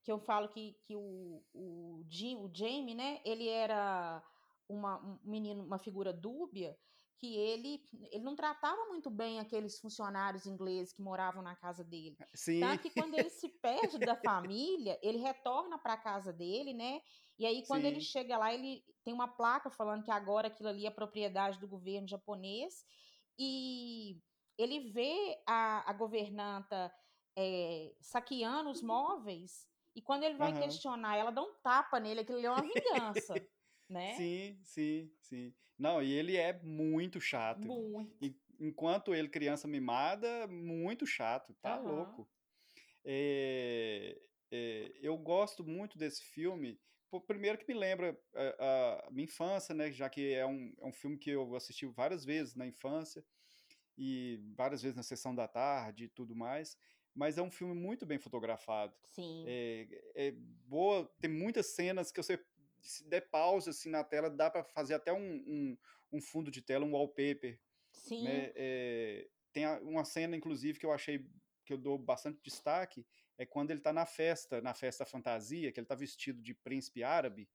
que 0.02 0.10
eu 0.10 0.18
falo 0.18 0.48
que, 0.48 0.76
que 0.84 0.96
o, 0.96 1.42
o, 1.52 2.04
Jim, 2.08 2.36
o 2.36 2.50
Jamie, 2.52 2.94
né, 2.94 3.20
ele 3.24 3.48
era 3.48 4.22
uma, 4.68 4.98
um 4.98 5.18
menino, 5.24 5.64
uma 5.64 5.78
figura 5.78 6.12
dúbia, 6.12 6.76
que 7.18 7.36
ele, 7.36 7.82
ele 8.10 8.24
não 8.24 8.34
tratava 8.34 8.86
muito 8.86 9.10
bem 9.10 9.38
aqueles 9.38 9.78
funcionários 9.78 10.46
ingleses 10.46 10.94
que 10.94 11.02
moravam 11.02 11.42
na 11.42 11.54
casa 11.54 11.84
dele. 11.84 12.16
Sim. 12.34 12.60
Tanto 12.60 12.82
que 12.82 12.90
quando 12.90 13.14
ele 13.14 13.28
se 13.28 13.46
perde 13.60 13.98
da 13.98 14.16
família, 14.24 14.98
ele 15.02 15.18
retorna 15.18 15.78
para 15.78 15.92
a 15.92 15.98
casa 15.98 16.32
dele, 16.32 16.72
né? 16.72 17.02
E 17.38 17.44
aí 17.44 17.62
quando 17.66 17.82
Sim. 17.82 17.88
ele 17.88 18.00
chega 18.00 18.38
lá, 18.38 18.54
ele 18.54 18.82
tem 19.04 19.12
uma 19.12 19.28
placa 19.28 19.70
falando 19.70 20.02
que 20.02 20.10
agora 20.10 20.48
aquilo 20.48 20.70
ali 20.70 20.86
é 20.86 20.90
propriedade 20.90 21.60
do 21.60 21.68
governo 21.68 22.08
japonês 22.08 22.86
e 23.38 24.18
ele 24.56 24.90
vê 24.90 25.38
a, 25.46 25.90
a 25.90 25.92
governanta 25.92 26.90
é, 27.36 27.94
saqueando 28.00 28.70
os 28.70 28.82
móveis 28.82 29.69
e 29.94 30.02
quando 30.02 30.22
ele 30.22 30.36
vai 30.36 30.52
uhum. 30.52 30.60
questionar, 30.60 31.16
ela 31.16 31.30
dá 31.30 31.42
um 31.42 31.54
tapa 31.62 31.98
nele, 31.98 32.20
aquilo 32.20 32.38
ali 32.38 32.46
é 32.46 32.50
uma 32.50 32.62
vingança. 32.62 33.34
né? 33.88 34.14
Sim, 34.14 34.58
sim, 34.62 35.12
sim. 35.20 35.54
Não, 35.78 36.02
e 36.02 36.12
ele 36.12 36.36
é 36.36 36.52
muito 36.62 37.20
chato. 37.20 37.66
Muito. 37.66 38.24
E, 38.24 38.36
enquanto 38.60 39.14
ele, 39.14 39.28
criança 39.28 39.66
mimada, 39.66 40.46
muito 40.46 41.06
chato, 41.06 41.54
tá 41.60 41.80
uhum. 41.80 41.88
louco. 41.88 42.30
É, 43.04 44.20
é, 44.50 44.92
eu 45.00 45.16
gosto 45.16 45.64
muito 45.64 45.96
desse 45.96 46.22
filme, 46.22 46.78
primeiro 47.26 47.58
que 47.58 47.66
me 47.66 47.78
lembra 47.78 48.16
a, 48.34 49.06
a, 49.06 49.10
minha 49.10 49.24
infância, 49.24 49.74
né? 49.74 49.90
Já 49.90 50.08
que 50.08 50.32
é 50.32 50.46
um, 50.46 50.72
é 50.78 50.86
um 50.86 50.92
filme 50.92 51.18
que 51.18 51.30
eu 51.30 51.56
assisti 51.56 51.86
várias 51.86 52.24
vezes 52.24 52.54
na 52.54 52.66
infância 52.66 53.24
e 53.96 54.38
várias 54.54 54.82
vezes 54.82 54.96
na 54.96 55.02
sessão 55.02 55.34
da 55.34 55.48
tarde 55.48 56.04
e 56.04 56.08
tudo 56.08 56.36
mais. 56.36 56.76
Mas 57.14 57.38
é 57.38 57.42
um 57.42 57.50
filme 57.50 57.74
muito 57.74 58.06
bem 58.06 58.18
fotografado. 58.18 58.94
Sim. 59.04 59.44
É, 59.46 59.86
é 60.14 60.30
boa, 60.66 61.10
tem 61.20 61.30
muitas 61.30 61.66
cenas 61.66 62.12
que 62.12 62.22
você 62.22 62.38
se 62.80 63.04
der 63.08 63.28
pausa 63.28 63.70
assim 63.70 63.90
na 63.90 64.02
tela, 64.02 64.30
dá 64.30 64.50
para 64.50 64.64
fazer 64.64 64.94
até 64.94 65.12
um, 65.12 65.18
um, 65.18 65.78
um, 66.12 66.20
fundo 66.20 66.50
de 66.50 66.62
tela, 66.62 66.84
um 66.84 66.92
wallpaper. 66.92 67.60
Sim. 67.92 68.24
Né? 68.24 68.52
É, 68.54 69.28
tem 69.52 69.66
uma 69.82 70.04
cena, 70.04 70.36
inclusive, 70.36 70.78
que 70.78 70.86
eu 70.86 70.92
achei 70.92 71.26
que 71.64 71.72
eu 71.72 71.78
dou 71.78 71.98
bastante 71.98 72.40
destaque, 72.42 73.06
é 73.38 73.46
quando 73.46 73.70
ele 73.70 73.80
está 73.80 73.92
na 73.92 74.06
festa, 74.06 74.60
na 74.60 74.74
festa 74.74 75.04
fantasia, 75.04 75.72
que 75.72 75.80
ele 75.80 75.84
está 75.84 75.94
vestido 75.94 76.42
de 76.42 76.54
príncipe 76.54 77.02
árabe, 77.02 77.48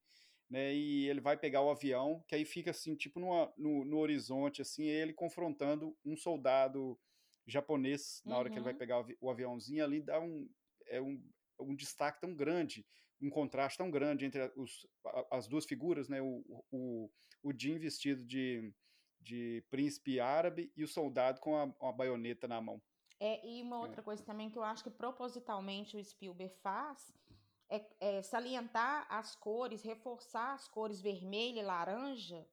né? 0.48 0.74
E 0.74 1.08
ele 1.08 1.20
vai 1.20 1.36
pegar 1.36 1.62
o 1.62 1.70
avião, 1.70 2.24
que 2.26 2.34
aí 2.34 2.44
fica 2.44 2.70
assim, 2.70 2.94
tipo 2.94 3.20
numa, 3.20 3.52
no, 3.56 3.84
no 3.84 3.98
horizonte, 3.98 4.62
assim, 4.62 4.84
ele 4.84 5.12
confrontando 5.12 5.96
um 6.04 6.16
soldado 6.16 6.98
japonês 7.46 8.22
na 8.24 8.36
hora 8.36 8.48
que 8.48 8.56
ele 8.56 8.64
vai 8.64 8.72
uhum. 8.72 8.78
pegar 8.78 9.00
o, 9.00 9.06
o 9.20 9.30
aviãozinho 9.30 9.84
ali, 9.84 10.02
dá 10.02 10.20
um, 10.20 10.48
é 10.86 11.00
um, 11.00 11.22
um 11.60 11.74
destaque 11.74 12.20
tão 12.20 12.34
grande 12.34 12.84
um 13.20 13.30
contraste 13.30 13.78
tão 13.78 13.90
grande 13.90 14.24
entre 14.24 14.52
os, 14.56 14.86
as 15.30 15.46
duas 15.46 15.64
figuras, 15.64 16.08
né? 16.08 16.20
O, 16.20 16.44
o, 16.70 17.10
o 17.42 17.52
Jim 17.56 17.78
vestido 17.78 18.24
de, 18.24 18.72
de 19.20 19.64
príncipe 19.70 20.20
árabe 20.20 20.72
e 20.76 20.84
o 20.84 20.88
soldado 20.88 21.40
com 21.40 21.56
a, 21.56 21.64
uma 21.64 21.92
baioneta 21.92 22.46
na 22.46 22.60
mão. 22.60 22.80
É, 23.18 23.46
e 23.46 23.62
uma 23.62 23.78
outra 23.78 24.00
é. 24.00 24.04
coisa 24.04 24.22
também 24.22 24.50
que 24.50 24.58
eu 24.58 24.62
acho 24.62 24.84
que 24.84 24.90
propositalmente 24.90 25.96
o 25.96 26.04
Spielberg 26.04 26.54
faz 26.62 27.12
é, 27.70 27.86
é, 27.98 28.22
salientar 28.22 29.06
as 29.08 29.34
cores, 29.34 29.82
reforçar 29.82 30.52
as 30.52 30.68
cores 30.68 31.00
vermelha 31.00 31.60
e 31.60 31.64
laranja. 31.64 32.46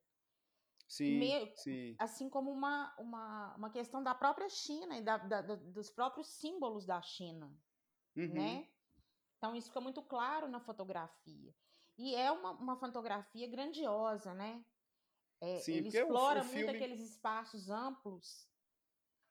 Sim, 0.93 1.17
meio, 1.17 1.51
sim. 1.55 1.95
Assim 1.97 2.29
como 2.29 2.51
uma, 2.51 2.93
uma, 2.99 3.55
uma 3.55 3.69
questão 3.71 4.03
da 4.03 4.13
própria 4.13 4.47
China 4.47 4.95
e 4.95 5.01
da, 5.01 5.17
da, 5.17 5.41
dos 5.41 5.89
próprios 5.89 6.27
símbolos 6.27 6.85
da 6.85 7.01
China, 7.01 7.51
uhum. 8.15 8.27
né? 8.27 8.69
Então, 9.37 9.55
isso 9.55 9.69
fica 9.69 9.81
muito 9.81 10.03
claro 10.03 10.47
na 10.47 10.59
fotografia. 10.59 11.51
E 11.97 12.13
é 12.13 12.31
uma, 12.31 12.51
uma 12.51 12.75
fotografia 12.77 13.47
grandiosa, 13.49 14.35
né? 14.35 14.63
É, 15.41 15.57
Sim, 15.61 15.77
ele 15.77 15.87
explora 15.87 16.43
o, 16.43 16.43
o 16.43 16.53
muito 16.53 16.69
aqueles 16.69 16.99
espaços 16.99 17.71
amplos. 17.71 18.47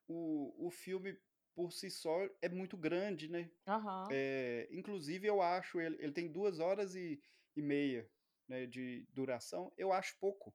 O, 0.09 0.66
o 0.66 0.69
filme, 0.69 1.16
por 1.54 1.73
si 1.73 1.88
só, 1.92 2.28
é 2.40 2.49
muito 2.49 2.76
grande, 2.76 3.28
né? 3.28 3.52
Uhum. 3.69 4.09
É, 4.11 4.69
inclusive, 4.73 5.28
eu 5.28 5.40
acho, 5.40 5.81
ele, 5.81 5.95
ele 6.02 6.12
tem 6.12 6.31
duas 6.31 6.59
horas 6.59 6.97
e, 6.97 7.23
e 7.54 7.62
meia 7.62 8.11
né, 8.49 8.66
de 8.66 9.07
duração. 9.12 9.73
Eu 9.78 9.92
acho 9.92 10.19
pouco. 10.19 10.52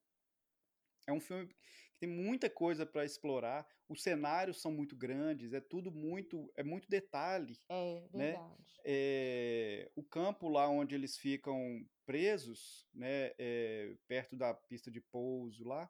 É 1.07 1.13
um 1.13 1.21
filme 1.21 1.47
que 1.47 1.55
tem 1.99 2.09
muita 2.09 2.49
coisa 2.49 2.85
para 2.85 3.05
explorar. 3.05 3.65
Os 3.87 4.03
cenários 4.03 4.61
são 4.61 4.71
muito 4.71 4.95
grandes, 4.95 5.53
é 5.53 5.61
tudo 5.61 5.89
muito, 5.89 6.51
é 6.55 6.63
muito 6.63 6.89
detalhe. 6.89 7.57
É 7.69 8.07
né? 8.13 8.31
verdade. 8.31 8.49
Né? 8.49 8.65
É, 8.83 9.91
o 9.95 10.03
campo 10.03 10.49
lá 10.49 10.67
onde 10.69 10.93
eles 10.93 11.17
ficam 11.17 11.85
presos, 12.05 12.87
né, 12.93 13.31
é, 13.37 13.95
perto 14.07 14.35
da 14.35 14.53
pista 14.53 14.91
de 14.91 15.01
pouso 15.01 15.65
lá, 15.65 15.89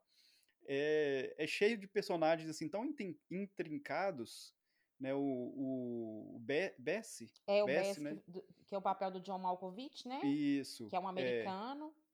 é, 0.67 1.35
é 1.37 1.47
cheio 1.47 1.77
de 1.77 1.87
personagens 1.87 2.49
assim 2.49 2.67
tão 2.67 2.85
intrincados 3.31 4.55
né, 4.99 5.13
o, 5.13 5.19
o 5.19 6.39
Bessie. 6.77 7.31
É, 7.45 7.63
o 7.63 7.65
Bessie, 7.65 8.01
né? 8.01 8.15
que, 8.15 8.31
que, 8.65 8.75
é 8.75 8.77
o 8.77 8.81
papel 8.81 9.11
do 9.11 9.19
John 9.21 9.37
Malkovich, 9.37 10.07
né? 10.07 10.21
Isso. 10.25 10.87
Que 10.89 10.95
é 10.95 10.99
um 10.99 11.05
é. 11.05 11.09
americano 11.09 11.93
é, 11.95 12.06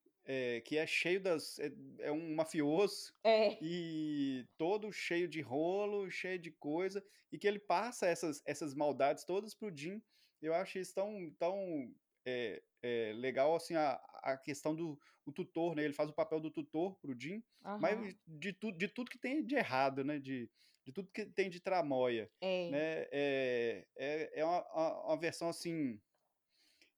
que 0.66 0.78
é 0.78 0.88
cheio 0.88 1.22
das. 1.22 1.60
É, 1.60 1.72
é, 2.00 2.12
um 2.12 2.36
mafioso. 2.36 3.14
É. 3.24 3.58
E 3.62 4.46
todo 4.58 4.92
cheio 4.92 5.28
de 5.28 5.42
rolo, 5.42 6.10
cheio 6.10 6.40
de 6.40 6.52
coisa. 6.52 7.04
E 7.32 7.38
que 7.38 7.48
ele 7.48 7.60
passa 7.60 8.08
essas, 8.08 8.42
essas 8.46 8.74
maldades 8.74 9.26
todas 9.26 9.54
pro 9.54 9.76
Jim. 9.76 10.02
Eu 10.42 10.54
acho 10.54 10.78
isso 10.78 10.94
tão, 10.94 11.32
tão 11.40 11.94
é, 12.26 12.62
é, 12.82 13.14
legal, 13.16 13.56
assim, 13.56 13.76
a, 13.76 13.94
a 14.24 14.38
questão 14.38 14.76
do 14.76 15.00
o 15.26 15.32
tutor, 15.32 15.74
né? 15.76 15.84
Ele 15.84 15.94
faz 15.94 16.10
o 16.10 16.14
papel 16.14 16.40
do 16.40 16.52
tutor 16.52 16.98
pro 17.00 17.18
Jim, 17.18 17.42
uhum. 17.66 17.80
mas 17.80 18.16
de, 18.28 18.52
tu, 18.52 18.72
de 18.72 18.90
tudo 18.90 19.10
que 19.10 19.18
tem 19.18 19.44
de 19.44 19.56
errado, 19.56 20.04
né? 20.04 20.20
De, 20.20 20.50
de 20.86 20.92
tudo 20.92 21.10
que 21.14 21.26
tem 21.26 21.50
de 21.50 21.62
tramóia. 21.62 22.30
É. 22.42 22.70
Né? 22.70 23.08
É, 23.12 23.88
é, 23.96 24.40
é 24.40 24.46
uma, 24.46 25.06
uma 25.06 25.18
versão, 25.18 25.50
assim... 25.50 26.00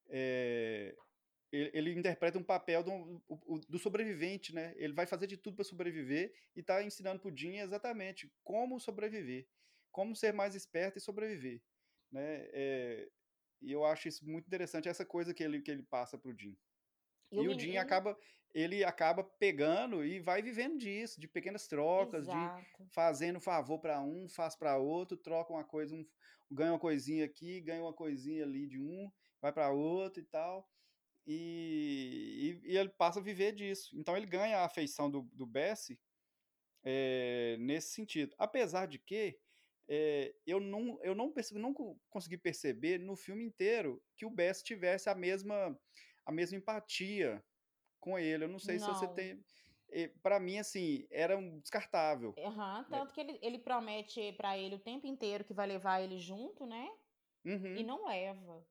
É, 0.08 0.96
ele, 1.56 1.72
ele 1.74 1.94
interpreta 1.94 2.38
um 2.38 2.44
papel 2.44 2.84
do, 2.84 3.24
do, 3.70 3.80
sobrevivente, 3.80 4.54
né? 4.54 4.74
Ele 4.78 4.94
vai 4.94 5.06
fazer 5.06 5.28
de 5.28 5.38
tudo 5.38 5.56
para 5.56 5.64
sobreviver 5.64 6.34
e 6.56 6.60
está 6.60 6.84
ensinando 6.84 7.22
pro 7.22 7.36
Jim 7.36 7.58
exatamente 7.58 8.32
como 8.44 8.80
sobreviver, 8.80 9.48
como 9.92 10.16
ser 10.16 10.34
mais 10.34 10.54
esperto 10.54 10.98
e 10.98 11.02
sobreviver, 11.02 11.62
né? 12.12 12.48
É, 12.52 13.10
e 13.62 13.72
eu 13.72 13.86
acho 13.86 14.08
isso 14.08 14.28
muito 14.28 14.46
interessante 14.48 14.90
essa 14.90 15.06
coisa 15.06 15.34
que 15.34 15.44
ele 15.44 15.62
que 15.62 15.72
ele 15.72 15.84
passa 15.84 16.18
pro 16.18 16.36
Jim. 16.38 16.58
E, 17.32 17.38
e 17.38 17.48
o 17.48 17.58
Jim 17.58 17.78
acaba 17.78 18.18
ele 18.54 18.84
acaba 18.84 19.24
pegando 19.24 20.04
e 20.06 20.20
vai 20.20 20.42
vivendo 20.42 20.78
disso, 20.78 21.20
de 21.20 21.28
pequenas 21.28 21.68
trocas, 21.68 22.28
Exato. 22.28 22.84
de 22.84 22.94
fazendo 22.94 23.40
favor 23.40 23.80
para 23.80 24.02
um, 24.02 24.30
faz 24.30 24.56
para 24.56 24.78
outro, 24.78 25.18
troca 25.18 25.52
uma 25.52 25.64
coisa, 25.64 25.96
um, 25.96 26.06
ganha 26.50 26.72
uma 26.72 26.80
coisinha 26.80 27.26
aqui, 27.26 27.60
ganha 27.62 27.82
uma 27.82 27.94
coisinha 27.94 28.44
ali 28.44 28.66
de 28.66 28.80
um, 28.80 29.12
vai 29.42 29.52
para 29.52 29.72
outro 29.72 30.22
e 30.22 30.26
tal 30.26 30.68
e, 31.26 32.60
e, 32.64 32.72
e, 32.72 32.78
ele 32.78 32.90
passa 32.90 33.20
a 33.20 33.24
viver 33.24 33.54
disso. 33.54 33.98
Então 33.98 34.16
ele 34.16 34.26
ganha 34.26 34.60
a 34.60 34.66
afeição 34.66 35.10
do, 35.10 35.24
do 35.34 35.46
Bessie 35.46 36.00
é, 36.84 37.58
nesse 37.60 37.94
sentido. 37.94 38.36
Apesar 38.38 38.88
de 38.88 39.00
que 39.00 39.38
é, 39.88 40.36
eu 40.46 40.60
não, 40.60 41.00
eu 41.04 41.16
não, 41.16 41.32
percebi, 41.32 41.60
não 41.60 41.74
consegui 42.10 42.38
perceber 42.38 43.00
no 43.00 43.16
filme 43.16 43.44
inteiro 43.44 44.02
que 44.16 44.26
o 44.26 44.30
Bessie 44.30 44.64
tivesse 44.64 45.10
a 45.10 45.16
mesma, 45.16 45.78
a 46.26 46.32
mesma 46.32 46.58
empatia 46.58 47.44
com 48.00 48.18
ele. 48.20 48.44
Eu 48.44 48.50
não 48.50 48.60
sei 48.60 48.78
não. 48.78 48.86
se 48.86 49.00
você 49.00 49.08
tem. 49.14 49.44
Eh, 49.92 50.12
para 50.22 50.40
mim, 50.40 50.58
assim, 50.58 51.08
era 51.12 51.38
um 51.38 51.60
descartável. 51.60 52.34
Uhum, 52.38 52.84
tanto 52.90 53.14
que 53.14 53.22
ele, 53.22 53.40
ele 53.42 53.60
promete 53.60 54.34
para 54.34 54.58
ele 54.58 54.76
o 54.76 54.80
tempo 54.80 55.06
inteiro 55.06 55.44
que 55.44 55.54
vai 55.54 55.68
levar 55.68 56.02
ele 56.02 56.20
junto, 56.20 56.66
né? 56.66 56.88
Uhum. 57.46 57.76
E 57.76 57.84
não 57.84 58.08
leva 58.08 58.66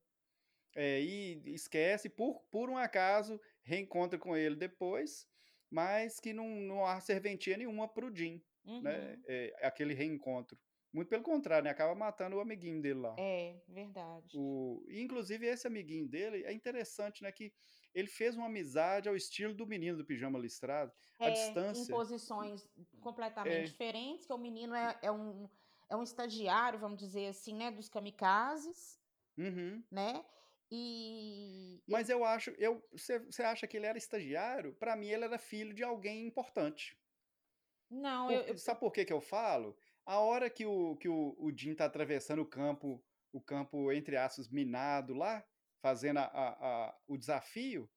é, 0.74 1.00
e 1.00 1.42
esquece, 1.46 2.08
por, 2.08 2.42
por 2.50 2.68
um 2.68 2.76
acaso, 2.76 3.40
reencontra 3.62 4.18
com 4.18 4.36
ele 4.36 4.56
depois, 4.56 5.26
mas 5.70 6.20
que 6.20 6.32
não, 6.32 6.48
não 6.48 6.86
há 6.86 7.00
serventia 7.00 7.56
nenhuma 7.56 7.88
para 7.88 8.06
o 8.06 8.14
Jim, 8.14 8.42
né, 8.64 8.72
uhum. 8.72 8.82
né? 8.82 9.18
É, 9.26 9.66
aquele 9.66 9.94
reencontro. 9.94 10.58
Muito 10.92 11.08
pelo 11.08 11.24
contrário, 11.24 11.64
né? 11.64 11.70
Acaba 11.70 11.92
matando 11.92 12.36
o 12.36 12.40
amiguinho 12.40 12.80
dele 12.80 13.00
lá. 13.00 13.16
É, 13.18 13.56
verdade. 13.66 14.38
O... 14.38 14.86
Inclusive, 14.88 15.44
esse 15.44 15.66
amiguinho 15.66 16.06
dele 16.06 16.44
é 16.44 16.52
interessante, 16.52 17.20
né? 17.20 17.32
Que 17.32 17.52
ele 17.92 18.06
fez 18.06 18.36
uma 18.36 18.46
amizade 18.46 19.08
ao 19.08 19.16
estilo 19.16 19.52
do 19.52 19.66
menino 19.66 19.98
do 19.98 20.04
pijama 20.04 20.38
listrado, 20.38 20.92
é, 21.18 21.26
à 21.26 21.30
distância. 21.30 21.82
Em 21.82 21.86
posições 21.96 22.68
completamente 23.00 23.56
é. 23.56 23.62
diferentes, 23.64 24.24
que 24.24 24.32
o 24.32 24.38
menino 24.38 24.72
é, 24.72 24.96
é, 25.02 25.10
um, 25.10 25.48
é 25.90 25.96
um 25.96 26.02
estagiário, 26.04 26.78
vamos 26.78 27.00
dizer 27.00 27.26
assim, 27.26 27.54
né? 27.56 27.72
Dos 27.72 27.88
kamikazes, 27.88 29.00
uhum. 29.36 29.82
né? 29.90 30.24
E. 30.76 31.80
Mas 31.86 32.08
eu 32.08 32.24
acho, 32.24 32.50
eu, 32.58 32.82
você 32.90 33.42
acha 33.44 33.64
que 33.64 33.76
ele 33.76 33.86
era 33.86 33.96
estagiário? 33.96 34.74
Para 34.74 34.96
mim, 34.96 35.06
ele 35.06 35.24
era 35.24 35.38
filho 35.38 35.72
de 35.72 35.84
alguém 35.84 36.26
importante. 36.26 36.98
Não, 37.88 38.26
Porque, 38.26 38.50
eu, 38.50 38.58
Sabe 38.58 38.80
por 38.80 38.90
que, 38.90 39.04
que 39.04 39.12
eu 39.12 39.20
falo? 39.20 39.76
A 40.04 40.18
hora 40.18 40.50
que 40.50 40.66
o, 40.66 40.96
que 40.96 41.08
o, 41.08 41.36
o 41.38 41.56
Jim 41.56 41.76
tá 41.76 41.84
atravessando 41.84 42.42
o 42.42 42.46
campo, 42.46 43.00
o 43.32 43.40
campo, 43.40 43.92
entre 43.92 44.16
aspas, 44.16 44.48
minado 44.48 45.14
lá, 45.14 45.46
fazendo 45.80 46.18
a, 46.18 46.24
a, 46.24 46.48
a 46.88 46.98
o 47.06 47.16
desafio, 47.16 47.88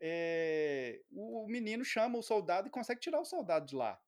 é, 0.00 1.02
o, 1.10 1.44
o, 1.44 1.48
menino 1.48 1.84
chama 1.84 2.18
o 2.18 2.22
soldado 2.22 2.68
e 2.68 2.70
consegue 2.70 3.00
tirar 3.00 3.20
o 3.20 3.26
soldado 3.26 3.66
de 3.66 3.76
lá. 3.76 4.00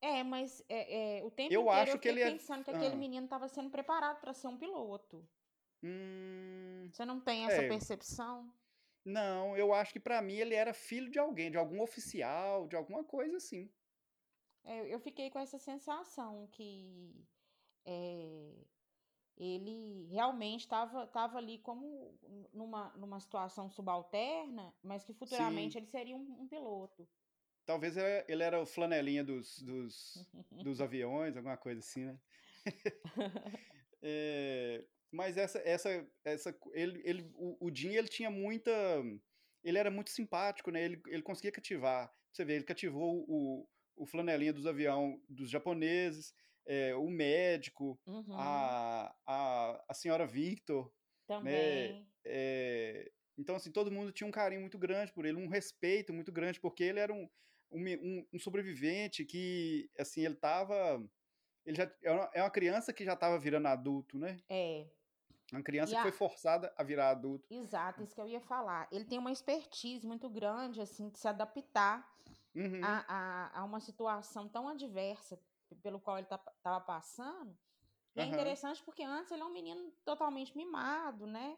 É, 0.00 0.22
mas 0.22 0.62
é, 0.68 1.18
é, 1.18 1.24
o 1.24 1.30
tempo 1.30 1.52
eu 1.52 1.62
inteiro 1.62 1.70
acho 1.70 1.92
eu 1.92 1.98
que 1.98 2.08
ele 2.08 2.22
é 2.22 2.30
pensando 2.30 2.64
que 2.64 2.70
aquele 2.70 2.94
ah. 2.94 2.98
menino 2.98 3.24
estava 3.24 3.48
sendo 3.48 3.68
preparado 3.68 4.20
para 4.20 4.32
ser 4.32 4.46
um 4.46 4.56
piloto. 4.56 5.28
Hum, 5.82 6.88
Você 6.92 7.04
não 7.04 7.20
tem 7.20 7.46
essa 7.46 7.62
é. 7.62 7.68
percepção? 7.68 8.52
Não, 9.04 9.56
eu 9.56 9.72
acho 9.72 9.92
que 9.92 10.00
para 10.00 10.20
mim 10.20 10.34
ele 10.34 10.54
era 10.54 10.74
filho 10.74 11.10
de 11.10 11.18
alguém, 11.18 11.50
de 11.50 11.56
algum 11.56 11.80
oficial, 11.82 12.68
de 12.68 12.76
alguma 12.76 13.02
coisa 13.02 13.36
assim. 13.36 13.70
É, 14.64 14.94
eu 14.94 15.00
fiquei 15.00 15.30
com 15.30 15.38
essa 15.38 15.58
sensação 15.58 16.46
que 16.52 17.26
é, 17.86 18.52
ele 19.36 20.06
realmente 20.10 20.60
estava 20.60 21.06
tava 21.06 21.38
ali 21.38 21.58
como 21.58 22.14
numa, 22.52 22.90
numa 22.96 23.18
situação 23.20 23.70
subalterna, 23.70 24.74
mas 24.82 25.02
que 25.02 25.14
futuramente 25.14 25.72
Sim. 25.72 25.78
ele 25.78 25.86
seria 25.86 26.16
um, 26.16 26.42
um, 26.42 26.46
piloto. 26.46 27.08
Talvez 27.64 27.96
ele 27.96 28.42
era 28.42 28.60
o 28.60 28.66
flanelinha 28.66 29.24
dos, 29.24 29.60
dos, 29.62 30.28
dos 30.62 30.80
aviões, 30.80 31.36
alguma 31.36 31.56
coisa 31.56 31.80
assim, 31.80 32.04
né? 32.04 32.20
é, 34.02 34.49
mas 35.20 35.36
essa, 35.36 35.58
essa, 35.66 36.08
essa, 36.24 36.58
ele, 36.72 37.02
ele, 37.04 37.30
o, 37.34 37.66
o 37.66 37.74
Jim, 37.74 37.90
ele 37.94 38.08
tinha 38.08 38.30
muita, 38.30 38.72
ele 39.62 39.76
era 39.76 39.90
muito 39.90 40.08
simpático, 40.08 40.70
né? 40.70 40.82
Ele, 40.82 41.02
ele 41.08 41.22
conseguia 41.22 41.52
cativar. 41.52 42.10
Você 42.32 42.42
vê, 42.42 42.54
ele 42.54 42.64
cativou 42.64 43.26
o, 43.28 43.68
o 43.96 44.06
flanelinha 44.06 44.50
dos 44.50 44.66
aviões 44.66 45.20
dos 45.28 45.50
japoneses, 45.50 46.32
é, 46.66 46.94
o 46.94 47.10
médico, 47.10 48.00
uhum. 48.06 48.32
a, 48.32 49.14
a, 49.26 49.84
a 49.90 49.92
senhora 49.94 50.26
Victor. 50.26 50.86
Né, 50.86 51.36
Também. 51.36 51.92
Né? 51.92 52.06
É, 52.24 53.12
então, 53.36 53.56
assim, 53.56 53.70
todo 53.70 53.92
mundo 53.92 54.12
tinha 54.12 54.26
um 54.26 54.32
carinho 54.32 54.62
muito 54.62 54.78
grande 54.78 55.12
por 55.12 55.26
ele, 55.26 55.36
um 55.36 55.48
respeito 55.48 56.14
muito 56.14 56.32
grande, 56.32 56.58
porque 56.58 56.82
ele 56.82 56.98
era 56.98 57.12
um, 57.12 57.28
um, 57.70 58.26
um 58.32 58.38
sobrevivente 58.38 59.26
que, 59.26 59.90
assim, 59.98 60.24
ele 60.24 60.36
tava... 60.36 61.06
Ele 61.66 61.76
já 61.76 61.94
é 62.32 62.40
uma 62.40 62.50
criança 62.50 62.90
que 62.90 63.04
já 63.04 63.12
estava 63.12 63.38
virando 63.38 63.68
adulto, 63.68 64.18
né? 64.18 64.38
É. 64.48 64.88
Uma 65.52 65.62
criança 65.62 65.94
a... 65.94 65.96
que 65.96 66.02
foi 66.02 66.12
forçada 66.12 66.72
a 66.76 66.82
virar 66.82 67.10
adulto. 67.10 67.46
Exato, 67.52 68.02
isso 68.02 68.14
que 68.14 68.20
eu 68.20 68.28
ia 68.28 68.40
falar. 68.40 68.88
Ele 68.90 69.04
tem 69.04 69.18
uma 69.18 69.32
expertise 69.32 70.06
muito 70.06 70.28
grande, 70.28 70.80
assim, 70.80 71.08
de 71.08 71.18
se 71.18 71.26
adaptar 71.26 72.08
uhum. 72.54 72.80
a, 72.84 73.04
a, 73.08 73.60
a, 73.60 73.64
uma 73.64 73.80
situação 73.80 74.48
tão 74.48 74.68
adversa 74.68 75.40
pelo 75.82 76.00
qual 76.00 76.18
ele 76.18 76.26
estava 76.26 76.52
tá, 76.62 76.80
passando. 76.80 77.56
E 78.14 78.20
uhum. 78.20 78.26
é 78.26 78.28
interessante 78.28 78.82
porque 78.82 79.02
antes 79.02 79.30
ele 79.32 79.42
é 79.42 79.44
um 79.44 79.52
menino 79.52 79.92
totalmente 80.04 80.56
mimado, 80.56 81.26
né? 81.26 81.56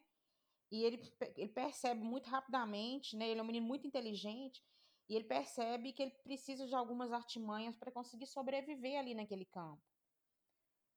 E 0.70 0.84
ele, 0.84 1.12
ele 1.36 1.50
percebe 1.50 2.02
muito 2.02 2.30
rapidamente, 2.30 3.16
né? 3.16 3.28
Ele 3.28 3.40
é 3.40 3.42
um 3.42 3.46
menino 3.46 3.66
muito 3.66 3.86
inteligente. 3.86 4.64
E 5.08 5.14
ele 5.14 5.24
percebe 5.24 5.92
que 5.92 6.02
ele 6.02 6.12
precisa 6.22 6.66
de 6.66 6.74
algumas 6.74 7.12
artimanhas 7.12 7.76
para 7.76 7.90
conseguir 7.90 8.26
sobreviver 8.26 8.98
ali 8.98 9.14
naquele 9.14 9.44
campo. 9.44 9.82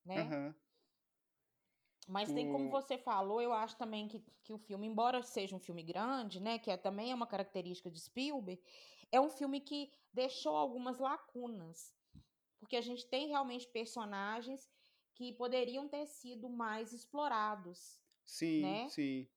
Né? 0.05 0.21
Uhum. 0.21 0.55
Mas 2.07 2.31
tem 2.31 2.51
como 2.51 2.69
você 2.69 2.97
falou, 2.97 3.41
eu 3.41 3.51
acho 3.51 3.75
também 3.77 4.07
que, 4.07 4.23
que 4.43 4.53
o 4.53 4.57
filme, 4.59 4.85
embora 4.85 5.23
seja 5.23 5.55
um 5.55 5.59
filme 5.59 5.81
grande, 5.81 6.39
né, 6.39 6.59
que 6.59 6.69
é, 6.69 6.77
também 6.77 7.11
é 7.11 7.15
uma 7.15 7.25
característica 7.25 7.89
de 7.89 7.99
Spielberg, 7.99 8.61
é 9.11 9.19
um 9.19 9.29
filme 9.29 9.59
que 9.59 9.91
deixou 10.13 10.55
algumas 10.55 10.99
lacunas. 10.99 11.95
Porque 12.59 12.75
a 12.75 12.81
gente 12.81 13.07
tem 13.07 13.27
realmente 13.27 13.67
personagens 13.67 14.69
que 15.15 15.33
poderiam 15.33 15.87
ter 15.87 16.05
sido 16.05 16.49
mais 16.49 16.93
explorados. 16.93 17.99
Sim, 18.23 18.61
né? 18.61 18.89
sim. 18.89 19.27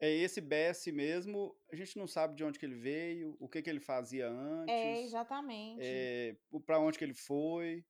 É 0.00 0.10
esse 0.10 0.40
Bess 0.40 0.86
mesmo, 0.86 1.56
a 1.72 1.74
gente 1.74 1.98
não 1.98 2.06
sabe 2.06 2.36
de 2.36 2.44
onde 2.44 2.58
que 2.58 2.64
ele 2.64 2.76
veio, 2.76 3.36
o 3.40 3.48
que 3.48 3.60
que 3.60 3.68
ele 3.68 3.80
fazia 3.80 4.26
é, 4.26 4.28
antes. 4.28 4.74
É, 4.74 5.02
exatamente. 5.02 5.80
É, 5.82 6.36
para 6.64 6.78
onde 6.78 6.98
que 6.98 7.04
ele 7.04 7.14
foi 7.14 7.84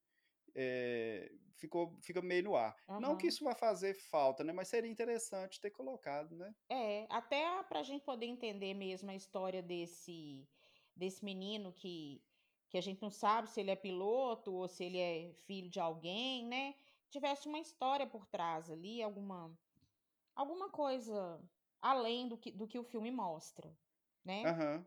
é, 0.60 1.30
ficou, 1.54 1.96
fica 2.02 2.20
meio 2.20 2.42
no 2.42 2.56
ar. 2.56 2.76
Uhum. 2.88 3.00
Não 3.00 3.16
que 3.16 3.28
isso 3.28 3.44
vá 3.44 3.54
fazer 3.54 3.94
falta, 3.94 4.42
né? 4.42 4.52
Mas 4.52 4.66
seria 4.66 4.90
interessante 4.90 5.60
ter 5.60 5.70
colocado, 5.70 6.34
né? 6.34 6.52
É, 6.68 7.06
até 7.08 7.62
para 7.62 7.78
a 7.78 7.82
gente 7.84 8.02
poder 8.02 8.26
entender 8.26 8.74
mesmo 8.74 9.08
a 9.08 9.14
história 9.14 9.62
desse, 9.62 10.48
desse 10.96 11.24
menino 11.24 11.72
que, 11.72 12.20
que 12.68 12.76
a 12.76 12.80
gente 12.80 13.00
não 13.00 13.10
sabe 13.10 13.48
se 13.48 13.60
ele 13.60 13.70
é 13.70 13.76
piloto 13.76 14.52
ou 14.52 14.66
se 14.66 14.82
ele 14.82 14.98
é 14.98 15.32
filho 15.46 15.70
de 15.70 15.78
alguém, 15.78 16.44
né? 16.44 16.74
Tivesse 17.08 17.46
uma 17.46 17.60
história 17.60 18.06
por 18.06 18.26
trás 18.26 18.68
ali, 18.68 19.00
alguma, 19.00 19.56
alguma 20.34 20.68
coisa 20.70 21.40
além 21.80 22.26
do 22.26 22.36
que, 22.36 22.50
do 22.50 22.66
que 22.66 22.78
o 22.78 22.84
filme 22.84 23.12
mostra, 23.12 23.72
né? 24.24 24.42
Uhum. 24.42 24.84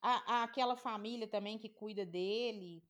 A, 0.00 0.34
a, 0.34 0.42
aquela 0.44 0.74
família 0.74 1.28
também 1.28 1.58
que 1.58 1.68
cuida 1.68 2.04
dele, 2.06 2.82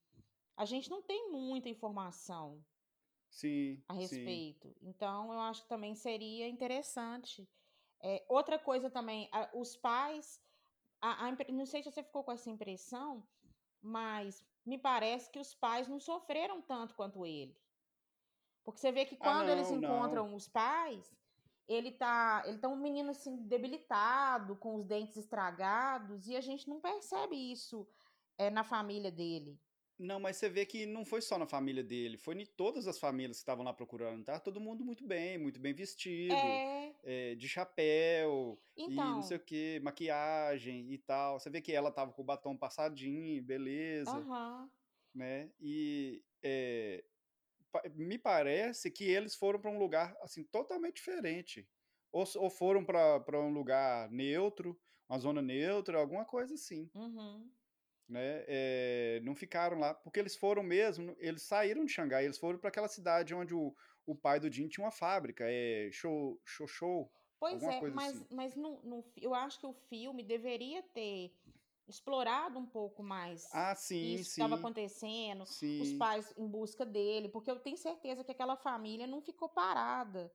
a 0.57 0.65
gente 0.65 0.91
não 0.91 1.03
tem 1.03 1.31
muita 1.31 1.69
informação 1.69 2.65
sim, 3.31 3.83
a 3.89 3.95
respeito. 3.95 4.69
Sim. 4.69 4.89
Então, 4.89 5.33
eu 5.33 5.41
acho 5.41 5.63
que 5.63 5.69
também 5.69 5.95
seria 5.95 6.49
interessante. 6.49 7.49
É, 8.01 8.25
outra 8.29 8.59
coisa 8.59 8.91
também, 8.91 9.29
a, 9.33 9.49
os 9.55 9.77
pais. 9.77 10.41
A, 11.01 11.27
a, 11.27 11.53
não 11.53 11.67
sei 11.67 11.83
se 11.83 11.91
você 11.91 12.03
ficou 12.03 12.23
com 12.23 12.33
essa 12.33 12.51
impressão, 12.51 13.27
mas 13.81 14.45
me 14.65 14.79
parece 14.79 15.31
que 15.31 15.39
os 15.39 15.55
pais 15.55 15.89
não 15.89 15.99
sofreram 15.99 16.63
tanto 16.63 16.95
quanto 16.95 17.27
ele. 17.27 17.57
Porque 18.65 18.81
você 18.81 18.93
vê 18.93 19.05
que 19.05 19.17
ah, 19.17 19.19
quando 19.19 19.41
ah, 19.41 19.45
não, 19.47 19.53
eles 19.53 19.71
encontram 19.71 20.29
não. 20.29 20.37
os 20.37 20.49
pais, 20.49 21.13
ele 21.67 21.91
tá, 21.91 22.43
ele 22.47 22.59
tá 22.59 22.69
um 22.69 22.77
menino 22.77 23.11
assim 23.11 23.37
debilitado, 23.37 24.57
com 24.57 24.77
os 24.77 24.85
dentes 24.85 25.17
estragados, 25.17 26.29
e 26.29 26.37
a 26.37 26.41
gente 26.41 26.69
não 26.69 26.81
percebe 26.81 27.35
isso 27.35 27.89
é, 28.39 28.51
na 28.51 28.63
família 28.63 29.11
dele. 29.11 29.59
Não, 29.99 30.19
mas 30.19 30.37
você 30.37 30.49
vê 30.49 30.67
que 30.67 30.87
não 30.87 31.05
foi 31.05 31.21
só 31.21 31.39
na 31.39 31.47
família 31.47 31.83
dele, 31.83 32.17
foi 32.17 32.35
em 32.35 32.47
todas 32.47 32.89
as 32.89 32.99
famílias 32.99 33.37
que 33.37 33.43
estavam 33.43 33.65
lá 33.65 33.73
procurando, 33.73 34.25
tá? 34.25 34.41
Todo 34.41 34.61
mundo 34.61 34.85
muito 34.85 35.07
bem, 35.07 35.39
muito 35.39 35.61
bem 35.61 35.73
vestido, 35.73 36.35
é... 36.35 36.93
É, 37.05 37.35
de 37.35 37.49
chapéu, 37.49 38.61
então... 38.77 38.93
e 38.93 38.97
não 38.97 39.11
então 39.11 39.23
sei 39.23 39.37
o 39.37 39.41
que, 39.41 39.81
maquiagem 39.81 40.93
e 40.93 40.99
tal. 40.99 41.39
Você 41.39 41.51
vê 41.51 41.61
que 41.61 41.73
ela 41.73 41.91
tava 41.91 42.13
com 42.13 42.23
o 42.23 42.25
batom 42.25 42.57
passadinho, 42.57 43.43
beleza, 43.43 44.17
uhum. 44.17 44.69
né? 45.15 45.51
E 45.61 46.23
é, 46.43 47.05
me 47.95 48.19
parece 48.19 48.91
que 48.91 49.05
eles 49.05 49.37
foram 49.37 49.61
para 49.61 49.71
um 49.71 49.79
lugar, 49.79 50.17
assim, 50.23 50.43
totalmente 50.45 50.97
diferente. 50.97 51.69
Ou, 52.11 52.25
ou 52.37 52.51
foram 52.51 52.85
para 52.85 53.41
um 53.41 53.53
lugar 53.53 54.11
neutro, 54.11 54.79
uma 55.09 55.19
zona 55.19 55.41
neutra, 55.41 55.99
alguma 55.99 56.25
coisa 56.25 56.55
assim. 56.55 56.91
Uhum 56.95 57.49
né? 58.09 58.45
É, 58.47 59.21
não 59.23 59.35
ficaram 59.35 59.79
lá, 59.79 59.95
porque 59.95 60.21
eles 60.21 60.37
foram 60.37 60.63
mesmo, 60.63 61.15
eles 61.19 61.43
saíram 61.43 61.85
de 61.85 61.93
Xangai, 61.93 62.25
eles 62.25 62.39
foram 62.39 62.59
para 62.59 62.69
aquela 62.69 62.89
cidade 62.89 63.35
onde 63.35 63.55
o, 63.55 63.75
o 64.07 64.15
pai 64.15 64.41
do 64.41 64.53
Jin 64.53 64.69
tinha 64.69 64.85
uma 64.85 64.93
fábrica, 64.93 65.45
é 65.47 65.89
Show 65.93 66.41
Show. 66.45 66.67
show 66.67 67.13
pois 67.39 67.63
é, 67.63 67.81
mas, 67.91 68.15
assim. 68.15 68.27
mas 68.31 68.55
no, 68.57 68.83
no, 68.83 69.05
eu 69.21 69.35
acho 69.35 69.59
que 69.59 69.67
o 69.67 69.73
filme 69.73 70.23
deveria 70.23 70.83
ter 70.83 71.33
explorado 71.89 72.59
um 72.59 72.67
pouco 72.67 73.03
mais 73.03 73.49
ah, 73.53 73.75
sim, 73.75 74.15
isso 74.15 74.35
que 74.35 74.41
estava 74.41 74.55
acontecendo, 74.55 75.45
sim. 75.47 75.81
os 75.81 75.93
pais 75.95 76.33
em 76.37 76.47
busca 76.47 76.87
dele, 76.87 77.29
porque 77.29 77.51
eu 77.51 77.59
tenho 77.59 77.77
certeza 77.77 78.25
que 78.25 78.31
aquela 78.31 78.57
família 78.57 79.07
não 79.07 79.21
ficou 79.21 79.49
parada. 79.49 80.33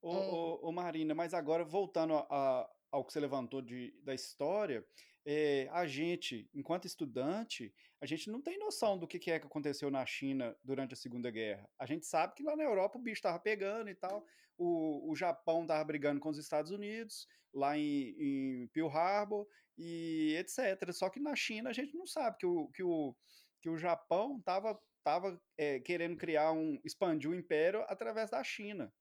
Ô, 0.00 0.12
é... 0.12 0.30
ô, 0.30 0.58
ô 0.62 0.72
Marina, 0.72 1.14
mas 1.14 1.34
agora 1.34 1.64
voltando 1.64 2.14
a, 2.14 2.26
a, 2.30 2.70
ao 2.90 3.04
que 3.04 3.12
você 3.12 3.20
levantou 3.20 3.60
de, 3.60 3.92
da 4.02 4.14
história, 4.14 4.84
é, 5.24 5.68
a 5.72 5.86
gente, 5.86 6.48
enquanto 6.54 6.86
estudante, 6.86 7.74
a 8.00 8.06
gente 8.06 8.30
não 8.30 8.40
tem 8.40 8.58
noção 8.58 8.98
do 8.98 9.06
que, 9.06 9.30
é 9.30 9.38
que 9.38 9.46
aconteceu 9.46 9.90
na 9.90 10.04
China 10.06 10.56
durante 10.64 10.94
a 10.94 10.96
Segunda 10.96 11.30
Guerra. 11.30 11.68
A 11.78 11.86
gente 11.86 12.06
sabe 12.06 12.34
que 12.34 12.42
lá 12.42 12.56
na 12.56 12.64
Europa 12.64 12.98
o 12.98 13.02
bicho 13.02 13.18
estava 13.18 13.38
pegando 13.38 13.90
e 13.90 13.94
tal, 13.94 14.24
o, 14.56 15.10
o 15.10 15.14
Japão 15.14 15.62
estava 15.62 15.84
brigando 15.84 16.20
com 16.20 16.30
os 16.30 16.38
Estados 16.38 16.70
Unidos, 16.70 17.28
lá 17.52 17.76
em, 17.76 18.14
em 18.18 18.68
Pearl 18.68 18.88
Harbor 18.88 19.46
e 19.76 20.34
etc. 20.38 20.92
Só 20.92 21.10
que 21.10 21.20
na 21.20 21.36
China 21.36 21.70
a 21.70 21.72
gente 21.72 21.96
não 21.96 22.06
sabe 22.06 22.38
que 22.38 22.46
o, 22.46 22.68
que 22.68 22.82
o, 22.82 23.14
que 23.60 23.68
o 23.68 23.76
Japão 23.76 24.38
estava 24.38 24.78
estava 24.98 25.40
é, 25.56 25.80
querendo 25.80 26.16
criar 26.16 26.52
um 26.52 26.78
expandir 26.84 27.30
o 27.30 27.34
império 27.34 27.82
através 27.88 28.30
da 28.30 28.42
China. 28.44 28.92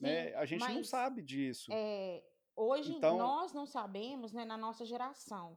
Né? 0.00 0.28
Sim, 0.28 0.34
A 0.36 0.44
gente 0.46 0.60
não 0.60 0.74
mas 0.74 0.88
sabe 0.88 1.22
disso. 1.22 1.72
é, 1.72 2.22
hoje 2.60 2.98
Então, 2.98 3.16
nós 3.16 3.52
não 3.52 3.66
sabemos, 3.66 4.32
né, 4.32 4.44
na 4.44 4.56
nossa 4.56 4.84
geração. 4.84 5.56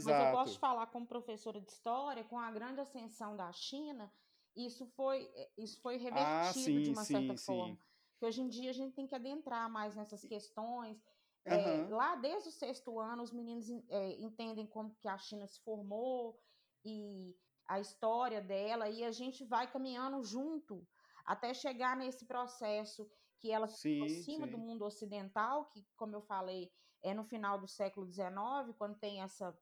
Mas 0.00 0.18
eu 0.18 0.26
posso 0.26 0.58
exato. 0.58 0.58
falar 0.58 0.86
como 0.88 1.06
professora 1.06 1.60
de 1.60 1.70
história, 1.70 2.24
com 2.24 2.38
a 2.38 2.50
grande 2.50 2.80
ascensão 2.80 3.36
da 3.36 3.52
China, 3.52 4.12
isso 4.54 4.86
foi, 4.86 5.30
eh, 5.34 5.52
isso 5.56 5.80
foi 5.80 5.96
Ah, 6.10 6.52
revertido 6.52 6.80
de 6.80 6.90
sim, 6.90 6.94
uma 6.94 7.04
certa 7.04 7.34
sim, 7.34 7.36
forma. 7.36 7.76
sim. 7.76 7.78
Que 8.18 8.26
hoje 8.26 8.42
em 8.42 8.48
dia 8.48 8.70
a 8.70 8.74
gente 8.74 8.94
tem 8.94 9.06
que 9.06 9.14
adentrar 9.14 9.70
mais 9.70 9.94
nessas 9.96 10.24
questões. 10.24 11.02
Eh, 11.44 11.86
Aham, 11.86 11.88
lá 11.88 12.16
desde 12.16 12.48
o 12.48 12.52
sexto 12.52 12.98
ano, 13.00 13.22
os 13.22 13.32
meninos 13.32 13.68
en- 13.68 13.84
eh, 13.88 14.20
entendem 14.20 14.66
como 14.66 14.94
que 14.96 15.08
a 15.08 15.18
China 15.18 15.46
se 15.46 15.60
formou 15.62 16.38
e 16.84 17.36
a 17.66 17.80
história 17.80 18.40
dela, 18.42 18.88
e 18.90 19.04
a 19.04 19.12
gente 19.12 19.44
vai 19.44 19.70
caminhando 19.70 20.22
junto 20.22 20.86
até 21.24 21.54
chegar 21.54 21.96
nesse 21.96 22.26
processo 22.26 23.08
que 23.42 23.50
ela 23.50 23.66
se 23.66 23.76
Sim, 23.76 23.96
aproxima 23.96 24.46
do 24.46 24.56
sim. 24.56 24.64
mundo 24.64 24.84
ocidental, 24.84 25.66
que, 25.68 25.84
como 25.96 26.14
eu 26.14 26.22
falei, 26.22 26.70
é 27.02 27.12
no 27.12 27.24
final 27.24 27.58
do 27.60 27.66
século 27.66 28.06
XIX, 28.06 28.72
quando 28.78 28.98
tem 28.98 29.20
essa 29.20 29.58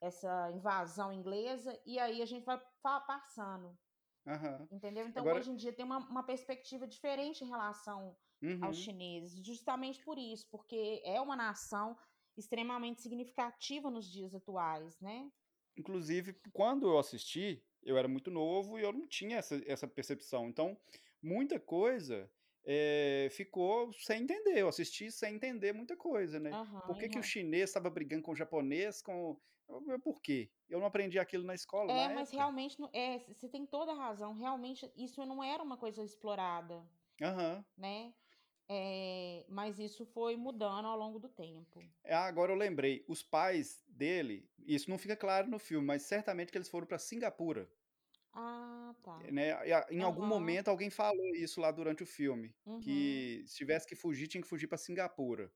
essa 0.00 0.50
invasão 0.50 1.12
inglesa, 1.12 1.80
e 1.86 1.96
aí 1.96 2.20
a 2.22 2.26
gente 2.26 2.44
vai 2.44 2.60
passando, 2.82 3.78
Aham. 4.26 4.68
entendeu? 4.70 5.06
Então, 5.06 5.22
Agora, 5.22 5.38
hoje 5.38 5.50
em 5.52 5.56
dia 5.56 5.72
tem 5.72 5.84
uma, 5.84 5.98
uma 5.98 6.24
perspectiva 6.24 6.88
diferente 6.88 7.44
em 7.44 7.48
relação 7.48 8.16
aos 8.60 8.76
uhum. 8.76 8.82
chineses, 8.84 9.46
justamente 9.46 10.02
por 10.02 10.18
isso, 10.18 10.48
porque 10.50 11.00
é 11.04 11.20
uma 11.20 11.36
nação 11.36 11.96
extremamente 12.36 13.00
significativa 13.00 13.90
nos 13.90 14.10
dias 14.10 14.34
atuais, 14.34 14.98
né? 15.00 15.30
Inclusive, 15.76 16.34
quando 16.52 16.86
eu 16.86 16.98
assisti, 16.98 17.64
eu 17.82 17.96
era 17.96 18.08
muito 18.08 18.30
novo 18.30 18.78
e 18.78 18.82
eu 18.82 18.92
não 18.92 19.06
tinha 19.06 19.38
essa, 19.38 19.60
essa 19.66 19.88
percepção. 19.88 20.48
Então, 20.48 20.78
muita 21.22 21.58
coisa 21.58 22.30
eh, 22.64 23.28
ficou 23.30 23.92
sem 23.94 24.22
entender. 24.22 24.58
Eu 24.58 24.68
assisti 24.68 25.10
sem 25.10 25.34
entender 25.36 25.72
muita 25.72 25.96
coisa, 25.96 26.38
né? 26.40 26.58
Por 26.84 26.96
Aham, 26.96 27.02
e 27.02 27.06
que 27.06 27.08
que 27.08 27.18
o 27.18 27.22
não. 27.22 27.32
chinês 27.32 27.70
estava 27.70 27.90
brigando 27.90 28.22
com 28.22 28.32
o 28.32 28.36
japonês? 28.36 29.02
Com... 29.02 29.40
Por 30.04 30.20
quê? 30.22 30.50
Eu 30.68 30.80
não 30.80 30.86
aprendi 30.86 31.18
aquilo 31.18 31.44
na 31.44 31.54
escola 31.54 31.92
É, 31.92 32.08
na 32.08 32.08
mas 32.08 32.30
época. 32.32 32.32
realmente, 32.32 32.76
é, 32.92 33.18
você 33.18 33.48
tem 33.48 33.66
toda 33.66 33.92
a 33.92 33.94
razão, 33.94 34.32
realmente 34.34 34.90
isso 34.96 35.24
não 35.26 35.42
era 35.42 35.62
uma 35.62 35.76
coisa 35.76 36.02
explorada, 36.02 36.88
Aham. 37.22 37.64
né? 37.76 38.14
É, 38.68 39.46
mas 39.48 39.78
isso 39.80 40.06
foi 40.06 40.36
mudando 40.36 40.86
ao 40.88 40.98
longo 40.98 41.18
do 41.20 41.28
tempo. 41.28 41.88
Ah, 42.04 42.26
agora 42.26 42.52
eu 42.52 42.56
lembrei. 42.56 43.04
Os 43.08 43.22
pais 43.22 43.84
dele, 43.88 44.50
isso 44.58 44.90
não 44.90 44.98
fica 44.98 45.16
claro 45.16 45.48
no 45.48 45.58
filme, 45.58 45.86
mas 45.86 46.02
certamente 46.02 46.50
que 46.50 46.58
eles 46.58 46.68
foram 46.68 46.86
para 46.86 46.98
Singapura. 46.98 47.70
Ah, 48.34 48.94
tá. 49.02 49.30
né? 49.30 49.48
E 49.68 49.72
a- 49.72 49.86
Em 49.90 50.02
algum 50.02 50.22
Aham, 50.22 50.26
momento 50.26 50.68
alguém 50.68 50.90
falou 50.90 51.34
isso 51.34 51.60
lá 51.60 51.70
durante 51.70 52.02
o 52.02 52.06
filme, 52.06 52.54
uhum. 52.64 53.20
que 53.20 53.44
se 53.46 53.56
tivesse 53.56 53.86
que 53.86 53.94
fugir, 53.96 54.28
tinha 54.28 54.42
que 54.42 54.48
fugir 54.48 54.66
para 54.68 54.78
Singapura, 54.78 55.52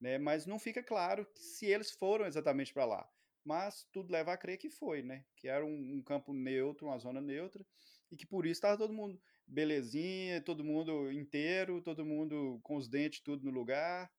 né? 0.00 0.18
Mas 0.18 0.46
não 0.46 0.58
fica 0.60 0.82
claro 0.84 1.28
se 1.36 1.66
eles 1.66 1.92
foram 1.92 2.26
exatamente 2.26 2.74
para 2.74 2.84
lá. 2.86 3.10
Mas 3.44 3.86
tudo 3.92 4.12
leva 4.12 4.32
a 4.34 4.38
crer 4.38 4.58
que 4.58 4.70
foi, 4.70 5.02
né? 5.02 5.26
Que 5.36 5.48
era 5.48 5.64
um, 5.66 5.70
um 5.98 6.02
campo 6.02 6.32
neutro, 6.34 6.88
uma 6.88 6.98
zona 6.98 7.20
neutra, 7.20 7.66
e 8.10 8.16
que 8.16 8.26
por 8.26 8.46
isso 8.46 8.54
estava 8.54 8.78
todo 8.78 8.92
mundo 8.94 9.20
belezinha, 9.46 10.42
todo 10.42 10.64
mundo 10.64 11.12
inteiro, 11.12 11.82
todo 11.82 12.04
mundo 12.06 12.60
com 12.62 12.76
os 12.76 12.88
dentes 12.88 13.20
tudo 13.22 13.44
no 13.46 13.52
lugar, 13.52 14.12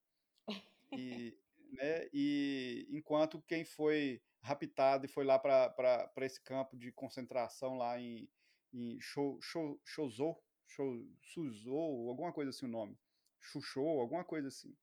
e, 0.95 1.37
né? 1.71 2.07
E 2.13 2.87
enquanto 2.89 3.41
quem 3.41 3.63
foi 3.65 4.21
raptado 4.41 5.05
e 5.05 5.09
foi 5.09 5.23
lá 5.25 5.37
para 5.39 6.11
esse 6.25 6.41
campo 6.41 6.77
de 6.77 6.91
concentração 6.91 7.77
lá 7.77 7.99
em, 7.99 8.29
em 8.73 8.99
Shou- 9.01 9.39
Shou- 9.41 9.79
Shozhou, 9.85 10.43
Shou- 10.67 11.07
Suzhou, 11.23 12.09
alguma 12.09 12.31
coisa 12.33 12.49
assim 12.51 12.65
o 12.65 12.69
nome, 12.69 12.97
Xuxou, 13.39 13.99
alguma 13.99 14.23
coisa 14.23 14.47
assim, 14.47 14.75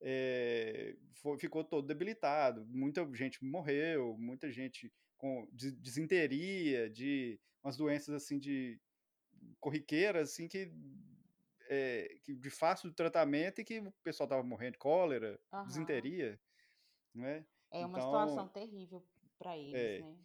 é, 0.00 0.96
foi- 1.22 1.38
ficou 1.38 1.64
todo 1.64 1.86
debilitado, 1.86 2.66
muita 2.66 3.08
gente 3.14 3.44
morreu, 3.44 4.16
muita 4.18 4.50
gente 4.50 4.92
com 5.16 5.46
de- 5.52 5.72
disenteria, 5.72 6.88
de 6.90 7.38
umas 7.62 7.76
doenças 7.76 8.14
assim 8.14 8.38
de 8.38 8.80
corriqueiras 9.60 10.30
assim 10.30 10.48
que 10.48 10.72
é, 11.68 12.18
que 12.24 12.34
de 12.34 12.50
fácil 12.50 12.92
tratamento 12.92 13.60
e 13.60 13.64
que 13.64 13.78
o 13.80 13.92
pessoal 14.02 14.28
tava 14.28 14.42
morrendo 14.42 14.72
de 14.72 14.78
cólera, 14.78 15.38
Aham. 15.52 15.66
disenteria, 15.66 16.40
né? 17.14 17.46
É 17.70 17.86
uma 17.86 18.00
situação 18.00 18.44
Então, 18.44 18.48
terrível 18.48 19.06
para 19.38 19.56
eles, 19.56 19.74
é, 19.74 20.00
né? 20.00 20.18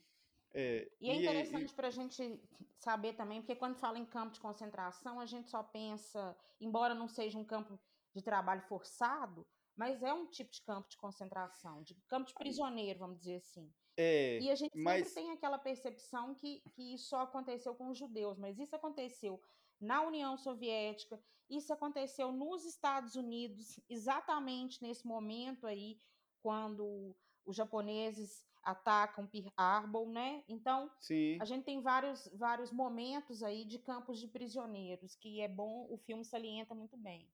é, 0.53 0.91
E 0.99 1.10
é 1.10 1.15
interessante 1.15 1.73
para 1.73 1.88
a 1.88 1.91
gente 1.91 2.41
saber 2.79 3.13
também, 3.13 3.41
porque 3.41 3.55
quando 3.55 3.75
fala 3.75 3.97
em 3.97 4.05
campo 4.05 4.34
de 4.34 4.39
concentração, 4.39 5.19
a 5.19 5.25
gente 5.25 5.49
só 5.49 5.63
pensa, 5.63 6.38
embora 6.60 6.93
não 6.93 7.08
seja 7.08 7.38
um 7.38 7.45
campo 7.45 7.79
de 8.13 8.21
trabalho 8.21 8.62
forçado, 8.63 9.45
mas 9.75 10.01
é 10.01 10.13
um 10.13 10.27
tipo 10.27 10.51
de 10.51 10.62
campo 10.62 10.89
de 10.89 10.97
concentração, 10.97 11.84
de 11.84 11.95
campo 12.08 12.27
de 12.27 12.34
prisioneiro, 12.34 12.99
vamos 12.99 13.19
dizer 13.19 13.38
assim. 13.38 13.73
é, 13.97 14.39
E 14.39 14.49
a 14.49 14.55
gente 14.55 14.73
sempre 14.73 14.84
mas 14.84 15.13
tem 15.13 15.31
aquela 15.31 15.58
percepção 15.58 16.34
que, 16.36 16.62
que 16.73 16.93
isso 16.93 17.10
só 17.10 17.21
aconteceu 17.21 17.75
com 17.75 17.89
os 17.89 17.97
judeus, 17.97 18.38
mas 18.38 18.58
isso 18.60 18.75
aconteceu 18.75 19.41
na 19.79 20.01
União 20.01 20.38
Soviética, 20.38 21.21
isso 21.49 21.71
aconteceu 21.73 22.31
nos 22.31 22.65
Estados 22.65 23.15
Unidos, 23.15 23.79
exatamente 23.89 24.81
nesse 24.81 25.05
momento 25.05 25.67
aí, 25.67 25.99
quando 26.41 27.15
os 27.45 27.55
japoneses 27.55 28.43
atacam 28.63 29.27
Pearl 29.27 29.49
Harbor, 29.55 30.10
né? 30.10 30.43
Então, 30.47 30.89
sim, 30.99 31.38
a 31.39 31.45
gente 31.45 31.63
tem 31.63 31.79
vários, 31.81 32.27
vários 32.34 32.71
momentos 32.71 33.43
aí 33.43 33.63
de 33.63 33.77
campos 33.77 34.19
de 34.19 34.27
prisioneiros, 34.27 35.15
que 35.15 35.39
é 35.39 35.47
bom, 35.47 35.88
o 35.89 35.97
filme 35.97 36.25
salienta 36.25 36.73
muito 36.73 36.97
bem. 36.97 37.29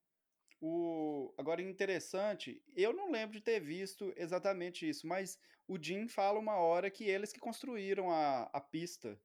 o 0.60 1.34
agora 1.38 1.62
interessante, 1.62 2.62
eu 2.76 2.93
não 2.93 3.10
lembro 3.10 3.38
de 3.38 3.41
ter 3.41 3.60
visto 3.60 4.13
exatamente 4.17 4.88
isso, 4.88 5.08
mas 5.08 5.39
o 5.67 5.82
Jim 5.82 6.08
fala 6.08 6.38
uma 6.38 6.58
hora 6.58 6.91
que 6.91 7.06
eles 7.06 7.32
que 7.32 7.39
construíram 7.39 8.12
a, 8.12 8.43
a 8.52 8.60
pista. 8.60 9.19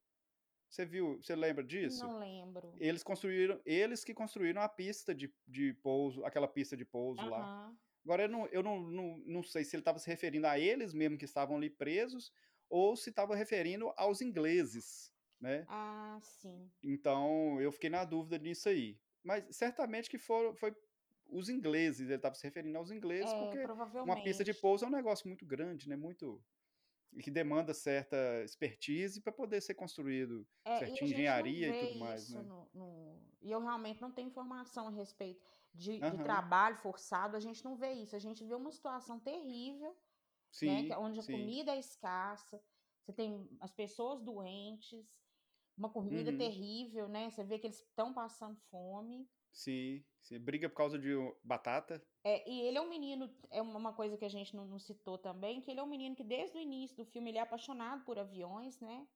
Você 0.68 0.85
viu? 0.85 1.16
Você 1.22 1.35
lembra 1.35 1.64
disso? 1.64 2.05
Não 2.05 2.18
lembro. 2.18 2.75
Eles 2.79 3.03
construíram, 3.03 3.61
eles 3.64 4.05
que 4.05 4.12
construíram 4.12 4.61
a 4.61 4.68
pista 4.68 5.14
de, 5.14 5.33
de 5.46 5.72
pouso, 5.75 6.25
aquela 6.25 6.49
pista 6.49 6.77
de 6.77 6.85
pouso 6.85 7.25
lá. 7.29 7.72
Agora 8.07 8.25
eu 8.25 8.31
não, 8.31 8.47
eu 8.49 8.62
não, 8.62 8.81
não, 8.83 9.19
não 9.27 9.42
sei 9.45 9.64
se 9.64 9.77
ele 9.77 9.83
estava 9.83 9.99
se 9.99 10.09
referindo 10.09 10.47
a 10.47 10.59
eles 10.61 10.95
mesmo 10.95 11.19
que 11.19 11.27
estavam 11.27 11.57
ali 11.59 11.71
presos 11.71 12.33
ou 12.71 12.97
se 12.97 13.11
estava 13.11 13.37
referindo 13.37 13.92
aos 13.97 14.23
ingleses, 14.23 15.12
né? 15.40 15.69
Ah, 15.69 16.19
sim. 16.23 16.73
Então 16.83 17.61
eu 17.61 17.73
fiquei 17.73 17.90
na 17.90 18.05
dúvida 18.05 18.38
nisso 18.38 18.69
aí. 18.69 19.01
Mas 19.23 19.57
certamente 19.57 20.09
que 20.09 20.19
foram, 20.19 20.55
foi 20.55 20.75
os 21.27 21.49
ingleses, 21.49 22.07
ele 22.07 22.14
estava 22.16 22.35
se 22.35 22.45
referindo 22.47 22.79
aos 22.79 22.90
ingleses, 22.90 23.35
É, 23.35 23.35
porque 23.35 23.71
uma 24.03 24.23
pista 24.23 24.45
de 24.45 24.55
pouso 24.55 24.85
é 24.85 24.88
um 24.88 24.90
negócio 24.90 25.27
muito 25.29 25.45
grande, 25.45 25.88
né? 25.88 25.97
Muito 25.97 26.45
que 27.23 27.31
demanda 27.31 27.75
certa 27.75 28.45
expertise 28.45 29.23
para 29.23 29.33
poder 29.33 29.61
ser 29.62 29.75
construído, 29.75 30.49
É, 30.64 30.79
a 30.90 30.95
certinha 30.95 31.11
gente 31.11 31.35
não 31.37 31.53
engenharia 31.53 31.71
e 31.71 31.75
tudo 31.75 31.97
mais, 31.97 32.29
né? 32.29 32.49
no, 32.49 32.69
no- 32.75 33.23
E 33.40 33.51
eu 33.53 33.61
realmente 33.61 34.01
não 34.01 34.11
tenho 34.12 34.29
informação 34.29 34.88
a 34.88 34.90
respeito 34.90 35.47
de, 35.76 36.00
de 36.02 36.18
Aham, 36.18 36.18
trabalho 36.18 36.76
forçado, 36.76 37.36
a 37.36 37.40
gente 37.40 37.64
não 37.64 37.76
vê 37.76 37.92
isso. 37.92 38.16
A 38.16 38.18
gente 38.18 38.44
vê 38.44 38.54
uma 38.54 38.72
situação 38.72 39.20
terrível, 39.20 39.96
né? 40.64 40.84
sim, 40.84 40.96
onde 40.98 41.20
a 41.20 41.24
sim, 41.24 41.24
comida 41.24 41.72
é 41.74 41.78
escassa, 41.80 42.62
você 43.02 43.12
tem 43.12 43.48
as 43.60 43.72
pessoas 43.72 44.22
doentes, 44.22 45.18
uma 45.76 45.90
comida 45.90 46.32
uhum, 46.32 46.32
terrível, 46.32 47.08
né? 47.08 47.30
Você 47.30 47.44
vê 47.44 47.58
que 47.58 47.66
eles 47.68 47.80
estão 47.80 48.14
passando 48.14 48.58
fome. 48.70 49.30
sim, 49.52 50.04
sim, 50.22 50.38
briga 50.38 50.68
por 50.68 50.76
causa 50.76 50.98
de 50.98 51.08
batata, 51.42 52.04
É, 52.24 52.48
e 52.50 52.60
ele 52.62 52.76
é 52.76 52.80
um 52.80 52.88
menino, 52.90 53.34
é 53.50 53.62
uma 53.62 53.92
coisa 53.94 54.16
que 54.18 54.24
a 54.24 54.28
gente 54.28 54.54
não, 54.56 54.66
não 54.66 54.78
citou 54.78 55.16
também, 55.16 55.60
que 55.62 55.70
ele 55.70 55.78
é 55.80 55.82
um 55.82 55.86
menino 55.86 56.14
que 56.16 56.24
desde 56.24 56.58
o 56.58 56.60
início 56.60 56.96
do 56.96 57.04
filme 57.06 57.30
ele 57.30 57.38
é 57.38 57.40
apaixonado 57.40 58.04
por 58.04 58.18
aviões, 58.18 58.80
né? 58.80 59.06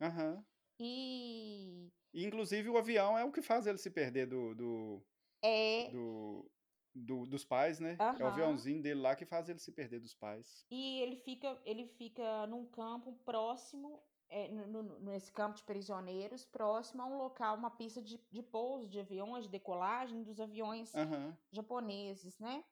aham. 0.00 0.44
E 0.78 1.92
E, 2.12 2.24
inclusive 2.24 2.68
o 2.68 2.76
avião 2.78 3.18
é 3.18 3.24
o 3.24 3.32
que 3.32 3.42
faz 3.42 3.66
ele 3.66 3.78
se 3.78 3.90
perder 3.90 4.26
do, 4.26 4.54
do, 4.54 5.06
é, 5.42 5.90
do, 5.90 6.50
do- 6.94 7.26
dos 7.26 7.44
pais, 7.44 7.80
né? 7.80 8.04
É 8.18 8.24
o 8.24 8.28
aviãozinho 8.28 8.82
dele 8.82 9.00
lá 9.00 9.16
que 9.16 9.26
faz 9.26 9.48
ele 9.48 9.58
se 9.58 9.72
perder 9.72 10.00
dos 10.00 10.14
pais. 10.14 10.66
E 10.70 11.00
ele 11.00 11.16
fica, 11.16 11.60
ele 11.64 11.86
fica 11.86 12.46
num 12.46 12.66
campo 12.66 13.12
próximo, 13.24 14.02
é, 14.28 14.48
no- 14.48 14.82
no- 14.82 15.00
nesse 15.00 15.32
campo 15.32 15.56
de 15.56 15.64
prisioneiros, 15.64 16.44
próximo 16.44 17.02
a 17.02 17.06
um 17.06 17.16
local, 17.16 17.56
uma 17.56 17.70
pista 17.70 18.02
de, 18.02 18.18
de 18.30 18.42
pouso 18.42 18.88
de 18.88 19.00
aviões, 19.00 19.44
de 19.44 19.50
decolagem 19.50 20.22
dos 20.22 20.40
aviões 20.40 20.92
Aham, 20.94 21.36
japoneses, 21.52 22.38
né? 22.38 22.64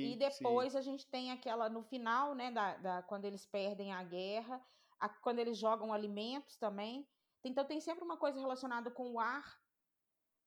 E 0.00 0.16
sim, 0.16 0.18
sim. 0.30 0.44
depois 0.44 0.76
a 0.76 0.80
gente 0.80 1.08
tem 1.10 1.30
aquela, 1.32 1.68
no 1.68 1.82
final, 1.82 2.34
né, 2.34 2.50
da, 2.50 2.76
da- 2.76 3.02
quando 3.02 3.24
eles 3.24 3.46
perdem 3.46 3.92
a 3.92 4.02
guerra, 4.04 4.62
a- 5.00 5.08
quando 5.08 5.38
eles 5.40 5.58
jogam 5.58 5.92
alimentos 5.92 6.56
também. 6.56 7.08
Então 7.44 7.64
tem 7.64 7.80
sempre 7.80 8.04
uma 8.04 8.16
coisa 8.18 8.38
relacionada 8.40 8.90
com 8.90 9.12
o 9.12 9.18
ar, 9.20 9.58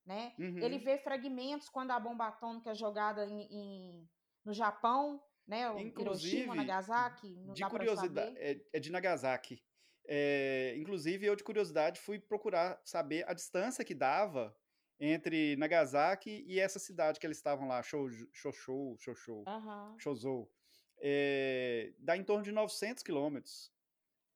né? 0.05 0.33
Ele 0.37 0.75
Uhum. 0.75 0.83
vê 0.83 0.97
fragmentos 0.97 1.69
quando 1.69 1.91
a 1.91 1.99
bomba 1.99 2.27
atômica 2.27 2.71
é 2.71 2.75
jogada 2.75 3.25
em, 3.25 3.41
em- 3.51 4.09
no 4.43 4.53
Japão, 4.53 5.21
né? 5.47 5.63
Hiroshima, 5.97 6.55
Nagasaki, 6.55 7.29
não 7.35 7.53
de 7.53 7.65
curiosidade, 7.67 8.35
é, 8.37 8.61
é 8.73 8.79
de 8.79 8.91
Nagasaki. 8.91 9.63
É, 10.07 10.75
inclusive, 10.77 11.25
eu 11.25 11.35
de 11.35 11.43
curiosidade 11.43 11.99
fui 11.99 12.19
procurar 12.19 12.81
saber 12.83 13.23
a 13.29 13.33
distância 13.33 13.85
que 13.85 13.93
dava 13.93 14.57
entre 14.99 15.55
Nagasaki 15.55 16.43
e 16.47 16.59
essa 16.59 16.79
cidade 16.79 17.19
que 17.19 17.25
eles 17.25 17.37
estavam 17.37 17.67
lá, 17.67 17.81
Shoushou, 17.83 18.97
Shoushou, 18.97 19.43
Aham. 19.47 19.95
Shozou. 19.99 20.51
É, 20.99 21.93
dá 21.99 22.15
em 22.15 22.23
torno 22.23 22.43
de 22.43 22.51
900 22.51 23.01
quilômetros. 23.03 23.71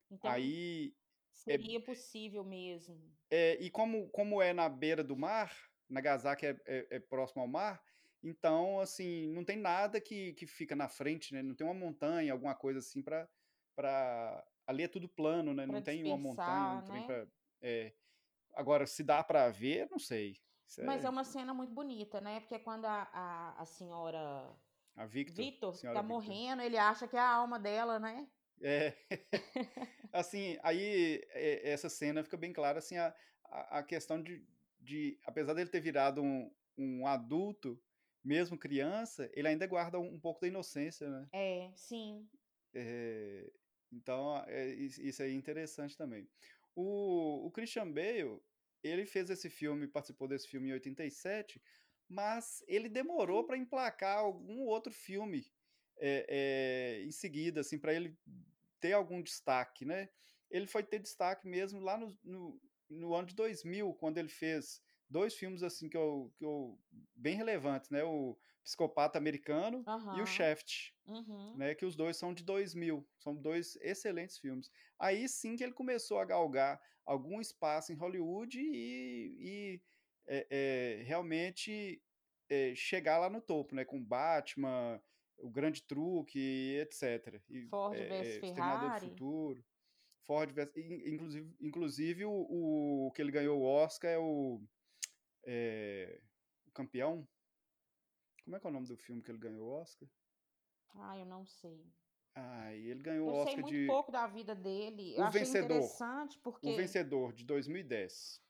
Então 0.10 0.30
Aí, 0.32 0.96
é, 1.48 1.58
seria 1.58 1.80
possível 1.84 2.44
mesmo. 2.44 3.00
é, 3.30 3.56
e 3.62 3.70
como, 3.70 4.10
como 4.10 4.42
é 4.42 4.54
na 4.54 4.70
beira 4.70 5.04
do 5.04 5.16
mar, 5.16 5.52
Nagasaki 5.90 6.46
é, 6.46 6.58
é- 6.66 6.88
é 6.92 7.00
próximo 7.00 7.42
ao 7.42 7.48
mar, 7.48 7.82
então, 8.24 8.80
assim, 8.80 9.28
não 9.34 9.44
tem 9.46 9.58
nada 9.58 10.02
que, 10.02 10.34
que 10.34 10.48
fica 10.48 10.76
na 10.76 10.88
frente, 10.90 11.34
né? 11.34 11.44
Não 11.44 11.54
tem 11.56 11.66
uma 11.66 11.74
montanha, 11.76 12.34
alguma 12.34 12.56
coisa 12.56 12.80
assim 12.80 13.02
para 13.02 13.30
para 13.76 14.44
Ali 14.68 14.84
é 14.84 14.88
tudo 14.88 15.08
plano, 15.08 15.54
né? 15.54 15.66
Para 15.66 15.76
Não 15.76 15.82
tem 15.84 16.04
uma 16.04 16.18
montanha, 16.18 16.82
né? 16.82 17.04
para. 17.06 17.28
Agora, 18.56 18.88
se 18.88 19.04
dá 19.04 19.24
para 19.24 19.50
ver, 19.50 19.88
não 19.92 20.00
sei. 20.00 20.34
Mas 20.82 21.04
é 21.04 21.08
é 21.08 21.10
uma 21.10 21.24
cena 21.24 21.54
muito 21.54 21.74
bonita, 21.74 22.20
né? 22.20 22.40
Porque 22.40 22.58
quando 22.60 22.86
a, 22.86 23.04
a, 23.14 23.62
a 23.62 23.66
senhora 23.66 24.56
a 24.96 25.06
Victor, 25.06 25.36
Vitor 25.36 25.74
senhora 25.76 26.00
tá 26.00 26.02
Victor. 26.02 26.16
morrendo, 26.16 26.62
ele 26.62 26.78
acha 26.78 27.08
que 27.08 27.16
é 27.16 27.20
a 27.20 27.30
alma 27.30 27.60
dela, 27.60 28.00
né? 28.00 28.28
É. 28.62 28.94
Assim, 30.12 30.58
aí 30.64 31.22
é, 31.32 31.70
essa 31.72 31.90
cena 31.90 32.24
fica 32.24 32.38
bem 32.38 32.54
clara, 32.54 32.80
assim, 32.80 32.98
a, 32.98 33.14
a, 33.44 33.80
a 33.80 33.84
questão 33.84 34.22
de, 34.22 34.48
de, 34.80 35.20
apesar 35.26 35.54
dele 35.54 35.70
ter 35.70 35.82
virado 35.82 36.22
um, 36.24 36.54
um 36.78 37.08
adulto, 37.08 37.82
mesmo 38.24 38.58
criança, 38.58 39.30
ele 39.34 39.48
ainda 39.48 39.68
guarda 39.68 40.00
um, 40.00 40.16
um 40.16 40.20
pouco 40.20 40.40
da 40.42 40.48
inocência, 40.48 41.10
né? 41.10 41.30
É, 41.32 41.72
sim. 41.76 42.28
É, 42.74 43.52
então, 43.92 44.38
é, 44.48 44.68
is- 44.70 44.98
isso 44.98 45.24
aí 45.24 45.32
é 45.32 45.34
interessante 45.34 45.96
também. 45.98 46.30
O, 46.76 47.46
o 47.48 47.52
Christian 47.52 47.92
Bale, 47.92 48.42
ele 48.84 49.06
fez 49.06 49.30
esse 49.30 49.50
filme, 49.50 49.88
participou 49.88 50.28
desse 50.28 50.48
filme 50.48 50.70
em 50.70 50.74
87, 50.74 51.62
mas 52.08 52.64
ele 52.68 52.90
demorou 52.90 53.46
para 53.46 53.58
emplacar 53.58 54.20
algum 54.20 54.62
outro 54.66 54.92
filme 54.94 55.55
é, 56.00 56.26
é, 57.00 57.04
em 57.04 57.12
seguida, 57.12 57.62
assim, 57.62 57.80
para 57.80 57.94
ele 57.94 58.18
ter 58.80 58.94
algum 58.94 59.22
destaque, 59.22 59.86
né? 59.86 60.10
Ele 60.50 60.68
foi 60.68 60.84
ter 60.84 61.00
destaque 61.00 61.48
mesmo 61.48 61.80
lá 61.80 61.98
no, 61.98 62.18
no, 62.24 62.62
no 62.90 63.16
ano 63.16 63.28
de 63.28 63.36
2000, 63.36 63.94
quando 63.96 64.18
ele 64.18 64.30
fez 64.30 64.82
dois 65.10 65.36
filmes 65.36 65.64
assim 65.64 65.90
que 65.90 65.98
eu, 65.98 66.34
que 66.38 66.46
eu 66.46 66.80
bem 67.16 67.36
relevantes, 67.36 67.90
né? 67.90 68.04
O 68.04 68.38
Psicopata 68.64 69.18
Americano 69.18 69.84
e 70.18 70.22
o. 70.22 70.26
Shaft 70.26 70.96
Uhum. 71.08 71.56
né, 71.56 71.76
que 71.76 71.86
os 71.86 71.96
dois 71.96 72.18
são 72.18 72.34
de 72.34 72.44
2000, 72.44 73.08
são 73.20 73.36
dois 73.36 73.76
excelentes 73.82 74.40
filmes. 74.40 74.72
Aí 74.98 75.30
sim 75.30 75.56
que 75.56 75.64
ele 75.64 75.74
começou 75.74 76.18
a 76.20 76.26
galgar 76.26 76.82
algum 77.06 77.40
espaço 77.40 77.94
em 77.94 77.96
Hollywood 77.96 78.60
e, 78.60 79.36
e, 79.40 79.82
é, 80.28 81.04
realmente 81.06 82.02
chegar 82.76 83.18
lá 83.18 83.30
no 83.30 83.42
topo, 83.42 83.76
né, 83.76 83.86
com 83.86 84.04
Batman, 84.04 85.02
o 85.38 85.50
Grande 85.50 85.82
Truque, 85.84 86.78
etc. 86.82 87.42
E, 87.50 87.68
Ford 87.68 87.94
é, 87.96 88.08
versus 88.08 88.28
é, 88.28 88.36
Exterminador 88.36 88.78
do 88.78 88.84
Ferrari. 88.86 89.10
Futuro, 89.10 89.66
Ford 90.26 90.52
versus, 90.52 90.78
in- 90.78 91.14
inclusive, 91.14 91.56
inclusive 91.62 92.26
o, 92.26 93.08
o 93.08 93.12
que 93.12 93.22
ele 93.22 93.32
ganhou 93.32 93.60
o 93.60 93.64
Oscar 93.66 94.12
é 94.12 94.18
o, 94.18 94.62
é, 95.46 96.20
o 96.68 96.72
campeão. 96.72 97.28
Como 98.44 98.56
é 98.56 98.60
que 98.60 98.68
é 98.68 98.70
o 98.70 98.74
nome 98.74 98.88
do 98.88 98.98
filme 98.98 99.22
que 99.22 99.32
ele 99.32 99.40
ganhou 99.40 99.68
o 99.68 99.82
Oscar? 99.82 100.08
Ah, 100.96 101.18
eu 101.18 101.26
não 101.26 101.46
sei. 101.46 101.86
Ah, 102.36 102.74
e 102.76 102.90
ele 102.90 103.02
ganhou 103.02 103.28
o 103.28 103.30
Eu 103.30 103.34
sei 103.36 103.44
Oscar 103.44 103.62
muito 103.62 103.74
de 103.76 103.88
pouco 103.88 104.12
da 104.12 104.28
vida 104.28 104.54
dele. 104.56 105.16
Eu 105.16 105.22
O 105.22 105.24
achei 105.24 105.40
Vencedor. 105.42 105.66
interessante 105.66 106.38
O 106.38 106.42
porque, 106.42 106.76
Vencedor, 106.76 107.34
de 107.34 107.44
2010. 107.46 108.42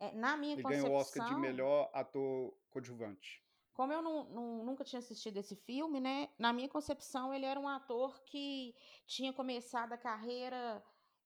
é, 0.00 0.12
na 0.12 0.36
minha 0.36 0.54
Ele 0.54 0.62
ganhou 0.62 0.88
o 0.90 0.92
Oscar 0.94 1.24
de 1.26 1.32
concepção, 1.34 1.40
melhor 1.40 1.90
ator 1.92 2.56
coadjuvante. 2.70 3.43
Como 3.74 3.92
eu 3.92 4.00
não, 4.02 4.24
não- 4.30 4.64
nunca 4.64 4.84
tinha 4.84 4.98
assistido 5.00 5.36
esse 5.38 5.56
filme, 5.56 6.00
né? 6.00 6.30
Na 6.38 6.52
minha 6.52 6.68
concepção, 6.68 7.34
ele 7.34 7.46
era 7.46 7.60
um 7.60 7.68
ator 7.68 8.22
que 8.24 8.74
tinha 9.06 9.32
começado 9.32 9.92
a 9.92 9.98
carreira 9.98 10.82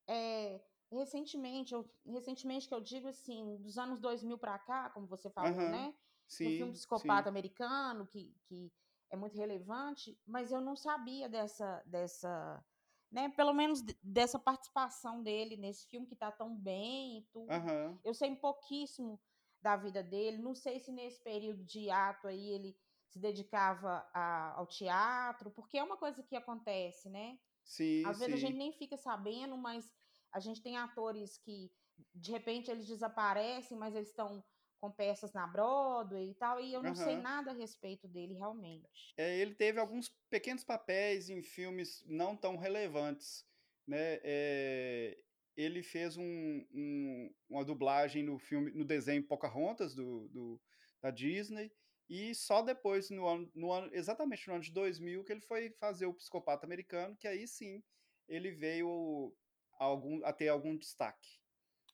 é, 0.08 0.60
recentemente. 0.90 1.74
Eu, 1.74 1.88
recentemente 2.06 2.68
que 2.68 2.74
eu 2.74 2.80
digo 2.80 3.08
assim, 3.08 3.56
dos 3.58 3.78
anos 3.78 4.00
2000 4.00 4.38
para 4.38 4.58
cá, 4.58 4.90
como 4.90 5.06
você 5.06 5.30
falou, 5.30 5.52
Aham, 5.52 5.70
né? 5.70 5.94
no 6.42 6.50
Sim, 6.52 6.56
filme 6.56 6.72
Psicopata 6.72 7.28
sim. 7.28 7.28
Americano, 7.28 8.06
que, 8.06 8.34
que 8.44 8.72
é 9.10 9.16
muito 9.16 9.36
relevante, 9.36 10.18
mas 10.26 10.52
eu 10.52 10.60
não 10.60 10.76
sabia 10.76 11.28
dessa, 11.28 11.82
dessa 11.86 12.64
né, 13.10 13.28
pelo 13.30 13.52
menos 13.52 13.82
de- 13.82 13.98
dessa 14.02 14.38
participação 14.38 15.22
dele 15.22 15.56
nesse 15.56 15.86
filme 15.88 16.06
que 16.06 16.14
tá 16.16 16.30
tão 16.30 16.54
bem 16.56 17.18
e 17.18 17.22
tudo. 17.32 17.50
Aham. 17.50 17.98
Eu 18.04 18.14
sei 18.14 18.34
pouquíssimo 18.36 19.20
da 19.62 19.76
vida 19.76 20.02
dele, 20.02 20.38
não 20.38 20.54
sei 20.54 20.78
se 20.80 20.92
nesse 20.92 21.22
período 21.22 21.64
de 21.64 21.90
ato 21.90 22.28
aí 22.28 22.50
ele 22.50 22.76
se 23.08 23.18
dedicava 23.18 24.08
a- 24.14 24.54
ao 24.56 24.66
teatro, 24.66 25.50
porque 25.50 25.78
é 25.78 25.82
uma 25.82 25.96
coisa 25.96 26.22
que 26.22 26.36
acontece, 26.36 27.08
né? 27.08 27.38
Sim, 27.64 28.04
Às 28.04 28.18
vezes 28.20 28.34
a 28.34 28.38
gente 28.38 28.56
nem 28.56 28.72
fica 28.72 28.96
sabendo, 28.96 29.56
mas 29.56 29.90
a 30.32 30.40
gente 30.40 30.62
tem 30.62 30.76
atores 30.76 31.38
que 31.38 31.72
de 32.14 32.30
repente 32.32 32.70
eles 32.70 32.86
desaparecem, 32.86 33.76
mas 33.76 33.94
eles 33.94 34.08
estão 34.08 34.44
com 34.80 34.92
peças 34.92 35.32
na 35.32 35.46
Broadway 35.46 36.30
e 36.30 36.34
tal, 36.34 36.60
e 36.60 36.72
eu 36.72 36.82
não 36.82 36.94
sei 36.94 37.16
Aham. 37.16 37.22
nada 37.22 37.50
a 37.50 37.54
respeito 37.54 38.06
dele 38.06 38.34
realmente. 38.34 39.16
É, 39.16 39.36
ele 39.38 39.54
teve 39.54 39.80
alguns 39.80 40.08
pequenos 40.30 40.62
papéis 40.64 41.28
em 41.28 41.42
filmes 41.42 42.04
não 42.06 42.36
tão 42.36 42.56
relevantes, 42.56 43.44
né? 43.86 44.20
É, 44.22 45.18
ele 45.58 45.82
fez 45.82 46.16
um- 46.16 46.64
um- 46.72 47.34
uma 47.48 47.64
dublagem 47.64 48.22
no 48.22 48.38
filme, 48.38 48.70
no 48.70 48.84
desenho 48.84 49.26
Pocahontas 49.26 49.92
do, 49.92 50.28
do- 50.28 50.60
da 51.02 51.10
Disney 51.10 51.72
e 52.08 52.32
só 52.32 52.62
depois 52.62 53.10
no 53.10 53.26
ano, 53.26 53.50
no 53.56 53.72
ano, 53.72 53.90
exatamente 53.92 54.46
no 54.46 54.54
ano 54.54 54.62
de 54.62 54.70
2000 54.72 55.24
que 55.24 55.32
ele 55.32 55.40
foi 55.40 55.72
fazer 55.72 56.06
o 56.06 56.14
Psicopata 56.14 56.64
Americano, 56.64 57.16
que 57.16 57.26
aí 57.26 57.48
sim 57.48 57.82
ele 58.28 58.52
veio 58.52 59.34
a, 59.80 59.84
algum, 59.84 60.24
a 60.24 60.32
ter 60.32 60.46
algum 60.46 60.76
destaque. 60.76 61.40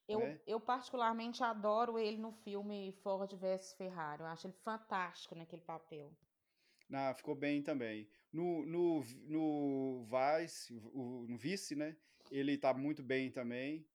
Eu, 0.07 0.19
né? 0.21 0.39
eu 0.47 0.61
particularmente 0.61 1.43
adoro 1.43 1.99
ele 1.99 2.19
no 2.19 2.33
filme 2.33 2.93
Ford 3.03 3.33
vs 3.35 3.73
Ferrari. 3.73 4.21
Eu 4.21 4.27
acho 4.27 4.47
ele 4.47 4.55
fantástico 4.63 5.35
naquele 5.35 5.63
papel. 5.63 6.13
Ah, 6.93 7.15
ficou 7.15 7.35
bem 7.35 7.63
também. 7.63 8.11
No, 8.31 8.67
no, 8.67 9.03
no 9.27 10.05
Vice, 10.05 10.75
o- 10.93 11.27
no 11.27 11.39
Vice, 11.39 11.75
né? 11.75 11.97
Ele 12.31 12.57
tá 12.59 12.73
muito 12.75 13.03
bem 13.03 13.31
também. 13.31 13.87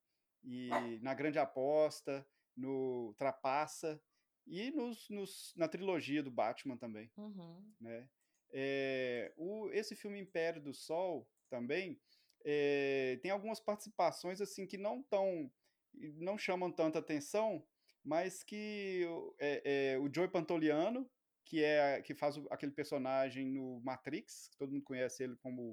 E 0.44 1.00
na 1.02 1.14
Grande 1.14 1.38
Aposta, 1.40 2.26
no 2.56 3.14
Trapaça 3.18 4.02
e 4.48 4.72
nos, 4.72 5.10
nos- 5.10 5.54
na 5.56 5.68
trilogia 5.68 6.24
do 6.24 6.32
Batman 6.32 6.78
também, 6.78 7.12
Uhum. 7.18 7.74
né? 7.80 8.10
É, 8.52 9.32
o, 9.38 9.70
esse 9.72 9.96
filme 9.96 10.20
Império 10.20 10.62
do 10.62 10.74
Sol 10.74 11.30
também 11.50 12.02
é, 12.44 13.20
tem 13.22 13.30
algumas 13.32 13.60
participações 13.60 14.42
assim 14.42 14.66
que 14.66 14.78
não 14.78 15.04
tão, 15.04 15.52
não 15.94 16.38
chamam 16.38 16.72
tanta 16.72 16.98
atenção, 17.00 17.68
mas 18.04 18.42
que 18.44 19.06
o- 19.08 19.36
é, 19.38 19.94
é, 19.94 20.00
o 20.00 20.10
Joey 20.12 20.30
Pantoliano, 20.30 21.08
que 21.46 21.64
é 21.64 22.02
que 22.02 22.16
faz 22.16 22.38
aquele 22.50 22.72
personagem 22.72 23.46
no 23.52 23.82
Matrix, 23.82 24.48
que 24.50 24.58
todo 24.58 24.72
mundo 24.72 24.84
conhece 24.84 25.24
ele 25.24 25.36
como 25.38 25.72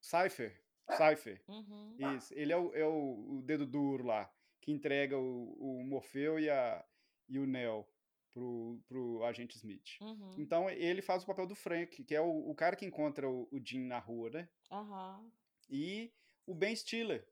Cypher, 0.00 0.62
Cypher. 0.90 1.42
Uhum. 1.48 1.96
Isso, 2.16 2.32
ele 2.34 2.52
é 2.52 2.56
o, 2.56 2.74
é 2.74 2.84
o, 2.84 3.38
o 3.38 3.42
dedo 3.42 3.66
duro 3.66 4.04
lá, 4.04 4.30
que 4.60 4.70
entrega 4.70 5.18
o, 5.18 5.52
o 5.58 5.84
Morfeu 5.84 6.38
e, 6.38 6.48
a, 6.48 6.84
e 7.28 7.38
o 7.38 7.46
Neo 7.46 7.86
pro, 8.36 8.78
pro 8.86 9.24
agente 9.24 9.56
Smith. 9.56 9.98
Uhum. 10.00 10.34
Então 10.38 10.68
ele 10.68 11.00
faz 11.00 11.22
o 11.22 11.26
papel 11.26 11.46
do 11.46 11.54
Frank, 11.54 12.04
que 12.04 12.14
é 12.14 12.20
o, 12.20 12.50
o 12.50 12.54
cara 12.54 12.76
que 12.76 12.84
encontra 12.84 13.28
o, 13.28 13.48
o 13.50 13.58
Jim 13.64 13.86
na 13.86 13.98
rua, 13.98 14.30
né? 14.30 14.48
Aham. 14.70 15.30
E 15.70 16.12
o 16.46 16.54
Ben 16.54 16.76
Stiller. 16.76 17.26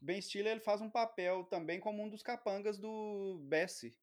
Ben 0.00 0.20
Stiller 0.20 0.52
ele 0.52 0.60
faz 0.60 0.80
um 0.80 0.88
papel 0.88 1.44
também 1.44 1.80
como 1.80 2.02
um 2.02 2.08
dos 2.08 2.22
capangas 2.22 2.78
do 2.78 3.40
Bessie. 3.42 3.96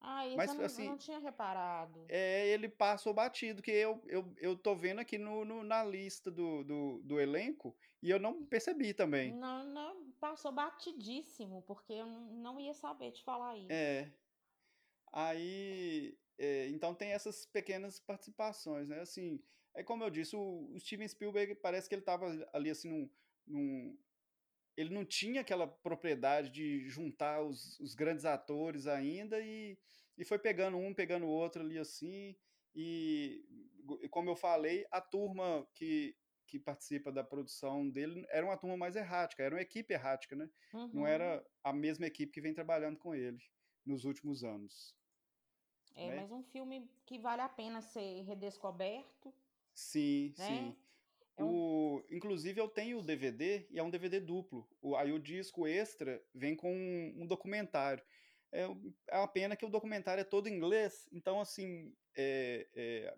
Ah, 0.00 0.26
isso 0.26 0.36
Mas, 0.36 0.50
eu 0.50 0.54
não, 0.54 0.60
eu 0.62 0.66
assim, 0.66 0.86
não 0.88 0.98
tinha 0.98 1.18
reparado. 1.18 2.06
É, 2.08 2.48
ele 2.48 2.68
passou 2.68 3.12
batido, 3.12 3.60
que 3.62 3.70
eu, 3.70 4.02
eu, 4.06 4.34
eu 4.38 4.56
tô 4.56 4.74
vendo 4.74 4.98
aqui 5.00 5.18
no, 5.18 5.44
no- 5.44 5.62
na 5.62 5.84
lista 5.84 6.30
do, 6.30 6.64
do, 6.64 7.02
do 7.02 7.20
elenco 7.20 7.76
e 8.02 8.08
eu 8.10 8.18
não 8.18 8.44
percebi 8.46 8.94
também. 8.94 9.32
Não, 9.34 9.64
não, 9.64 10.10
passou 10.12 10.52
batidíssimo, 10.52 11.62
porque 11.62 11.92
eu 11.92 12.06
não 12.06 12.30
não 12.40 12.60
ia 12.60 12.72
saber 12.72 13.12
te 13.12 13.22
falar 13.22 13.56
isso. 13.58 13.70
É. 13.70 14.10
Aí, 15.12 16.18
é, 16.38 16.68
então 16.68 16.94
tem 16.94 17.10
essas 17.12 17.44
pequenas 17.46 18.00
participações, 18.00 18.88
né? 18.88 19.00
Assim, 19.00 19.42
é 19.74 19.82
como 19.82 20.02
eu 20.02 20.10
disse, 20.10 20.34
o, 20.34 20.70
o 20.72 20.80
Steven 20.80 21.06
Spielberg 21.06 21.54
parece 21.56 21.88
que 21.88 21.94
ele 21.94 22.02
tava 22.02 22.26
ali 22.52 22.70
assim 22.70 22.88
num, 22.88 23.10
num- 23.46 23.98
ele 24.76 24.90
não 24.90 25.04
tinha 25.04 25.40
aquela 25.40 25.66
propriedade 25.66 26.50
de 26.50 26.88
juntar 26.88 27.42
os, 27.42 27.78
os 27.80 27.94
grandes 27.94 28.24
atores 28.24 28.86
ainda 28.86 29.40
e, 29.40 29.78
e 30.16 30.24
foi 30.24 30.38
pegando 30.38 30.76
um, 30.76 30.94
pegando 30.94 31.26
o 31.26 31.30
outro 31.30 31.62
ali 31.62 31.78
assim. 31.78 32.36
E, 32.74 33.44
como 34.10 34.30
eu 34.30 34.36
falei, 34.36 34.86
a 34.90 35.00
turma 35.00 35.66
que, 35.74 36.16
que 36.46 36.58
participa 36.58 37.10
da 37.10 37.24
produção 37.24 37.88
dele 37.88 38.24
era 38.30 38.46
uma 38.46 38.56
turma 38.56 38.76
mais 38.76 38.96
errática, 38.96 39.42
era 39.42 39.54
uma 39.54 39.62
equipe 39.62 39.92
errática, 39.92 40.36
né? 40.36 40.48
Uhum. 40.72 40.90
Não 40.94 41.06
era 41.06 41.44
a 41.64 41.72
mesma 41.72 42.06
equipe 42.06 42.32
que 42.32 42.40
vem 42.40 42.54
trabalhando 42.54 42.98
com 42.98 43.14
ele 43.14 43.42
nos 43.84 44.04
últimos 44.04 44.44
anos. 44.44 44.94
É, 45.94 46.08
né? 46.08 46.16
mas 46.16 46.30
um 46.30 46.42
filme 46.42 46.88
que 47.04 47.18
vale 47.18 47.42
a 47.42 47.48
pena 47.48 47.82
ser 47.82 48.22
redescoberto. 48.22 49.34
Sim, 49.74 50.34
Né? 50.38 50.46
sim. 50.46 50.76
É 51.40 51.44
um- 51.44 51.60
O, 51.62 52.02
inclusive 52.10 52.60
eu 52.60 52.68
tenho 52.68 52.98
o 52.98 53.02
DVD 53.02 53.66
e 53.70 53.78
é 53.78 53.82
um 53.82 53.90
DVD 53.90 54.20
duplo. 54.20 54.68
O, 54.80 54.96
aí 54.96 55.12
o 55.12 55.18
disco 55.18 55.66
extra 55.66 56.22
vem 56.34 56.56
com 56.56 56.72
um, 56.74 57.22
um 57.22 57.26
documentário. 57.26 58.04
É, 58.52 58.62
é 59.08 59.16
uma 59.18 59.28
pena 59.28 59.56
que 59.56 59.64
o 59.64 59.70
documentário 59.70 60.20
é 60.20 60.24
todo 60.24 60.48
em 60.48 60.54
inglês, 60.54 61.08
então 61.12 61.40
assim 61.40 61.94
é- 62.16 62.68
é, 62.74 63.16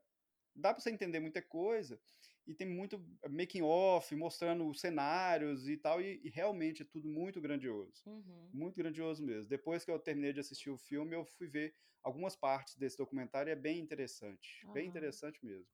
dá 0.55 0.73
para 0.73 0.83
você 0.83 0.91
entender 0.91 1.21
muita 1.21 1.43
coisa 1.43 2.01
e 2.47 2.55
tem 2.55 2.67
muito 2.69 3.05
making 3.31 3.63
off 3.63 4.15
mostrando 4.17 4.69
os 4.69 4.81
cenários 4.81 5.69
e 5.69 5.77
tal 5.77 6.01
e, 6.01 6.21
e 6.25 6.31
realmente 6.31 6.83
é 6.83 6.87
tudo 6.87 7.09
muito 7.09 7.41
grandioso, 7.41 8.05
Uhum. 8.07 8.53
muito 8.53 8.77
grandioso 8.77 9.25
mesmo. 9.25 9.49
Depois 9.49 9.85
que 9.85 9.91
eu 9.91 9.99
terminei 9.99 10.33
de 10.33 10.41
assistir 10.41 10.71
o 10.71 10.79
filme, 10.79 11.15
eu 11.17 11.25
fui 11.25 11.49
ver 11.49 11.75
algumas 12.03 12.37
partes 12.37 12.77
desse 12.77 12.97
documentário 12.99 13.51
e 13.51 13.53
é 13.53 13.57
bem 13.57 13.79
interessante, 13.81 14.69
bem 14.73 14.87
Aham. 14.87 14.89
interessante 14.89 15.45
mesmo. 15.45 15.69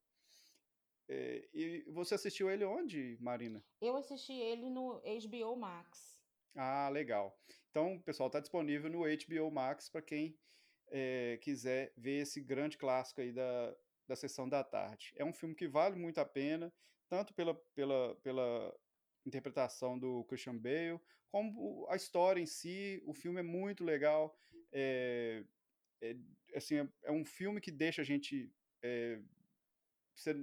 É, 1.09 1.49
e 1.55 1.85
você 1.89 2.15
assistiu 2.15 2.51
ele 2.51 2.65
onde, 2.65 3.17
Marina? 3.21 3.65
Eu 3.81 3.97
assisti 3.97 4.33
ele 4.33 4.69
no 4.69 5.01
HBO 5.01 5.57
Max. 5.57 6.21
Ah, 6.55 6.89
legal. 6.89 7.39
Então, 7.71 7.99
pessoal, 8.01 8.27
está 8.27 8.41
disponível 8.41 8.91
no 8.91 9.01
HBO 9.01 9.51
Max 9.51 9.89
para 9.89 10.03
quem 10.03 10.37
é, 10.91 11.39
quiser 11.41 11.93
ver 11.97 12.23
esse 12.23 12.41
grande 12.41 12.77
clássico 12.77 13.21
aí 13.21 13.33
da, 13.33 13.75
da 14.07 14.17
sessão 14.17 14.49
da 14.49 14.63
tarde. 14.63 15.13
É 15.17 15.25
um 15.25 15.33
filme 15.33 15.55
que 15.55 15.69
vale 15.69 15.97
muito 15.97 16.19
a 16.19 16.25
pena, 16.25 16.73
tanto 17.09 17.33
pela, 17.33 17.55
pela, 17.75 18.15
pela 18.17 18.79
interpretação 19.25 19.99
do 19.99 20.25
Christian 20.25 20.57
Bale, 20.57 21.01
como 21.31 21.87
a 21.89 21.97
história 21.97 22.41
em 22.41 22.47
si. 22.47 23.03
O 23.07 23.15
filme 23.15 23.41
é 23.41 23.43
muito 23.43 23.85
legal. 23.85 24.37
É, 24.73 25.45
é, 26.03 26.17
assim, 26.55 26.77
é, 26.77 26.89
é 27.05 27.13
um 27.13 27.25
filme 27.25 27.61
que 27.61 27.71
deixa 27.71 28.03
a 28.03 28.05
gente. 28.05 28.53
é, 28.83 29.21
você, 30.15 30.35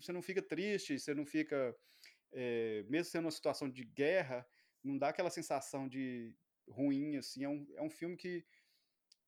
você 0.00 0.12
não 0.12 0.22
fica 0.22 0.42
triste, 0.42 0.98
você 0.98 1.14
não 1.14 1.24
fica. 1.26 1.74
é, 2.32 2.82
mesmo 2.88 3.10
sendo 3.10 3.24
uma 3.26 3.30
situação 3.30 3.68
de 3.68 3.84
guerra, 3.84 4.46
não 4.82 4.96
dá 4.98 5.08
aquela 5.08 5.30
sensação 5.30 5.88
de 5.88 6.34
ruim, 6.68 7.16
assim. 7.16 7.44
É 7.44 7.48
um, 7.48 7.66
é 7.76 7.82
um 7.82 7.90
filme 7.90 8.16
que 8.16 8.44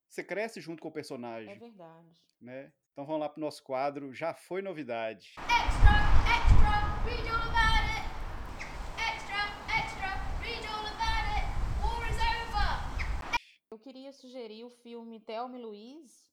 você 0.08 0.22
cresce 0.24 0.60
junto 0.60 0.80
com 0.82 0.88
o 0.88 0.90
É 0.90 0.94
personagem, 0.94 1.58
verdade. 1.58 2.20
né? 2.40 2.72
Então 2.92 3.06
vamos 3.06 3.20
lá 3.20 3.28
pro 3.28 3.40
nosso 3.40 3.62
quadro. 3.62 4.12
Já 4.12 4.34
foi 4.34 4.60
novidade. 4.62 5.34
Extra, 5.38 5.94
extra, 6.34 7.04
read 7.04 7.28
all 7.28 7.48
about 7.48 7.84
it. 7.94 8.08
Extra, 8.98 9.40
extra, 9.78 10.08
read 10.42 10.66
all 10.66 10.86
about 10.86 11.26
it. 11.36 11.46
War 11.80 12.02
is 12.10 12.18
over. 12.18 13.38
Eu 13.70 13.78
queria 13.78 14.12
sugerir 14.12 14.64
o 14.64 14.70
filme 14.70 15.20
Thelma 15.20 15.56
e 15.58 15.62
Louise, 15.62 16.27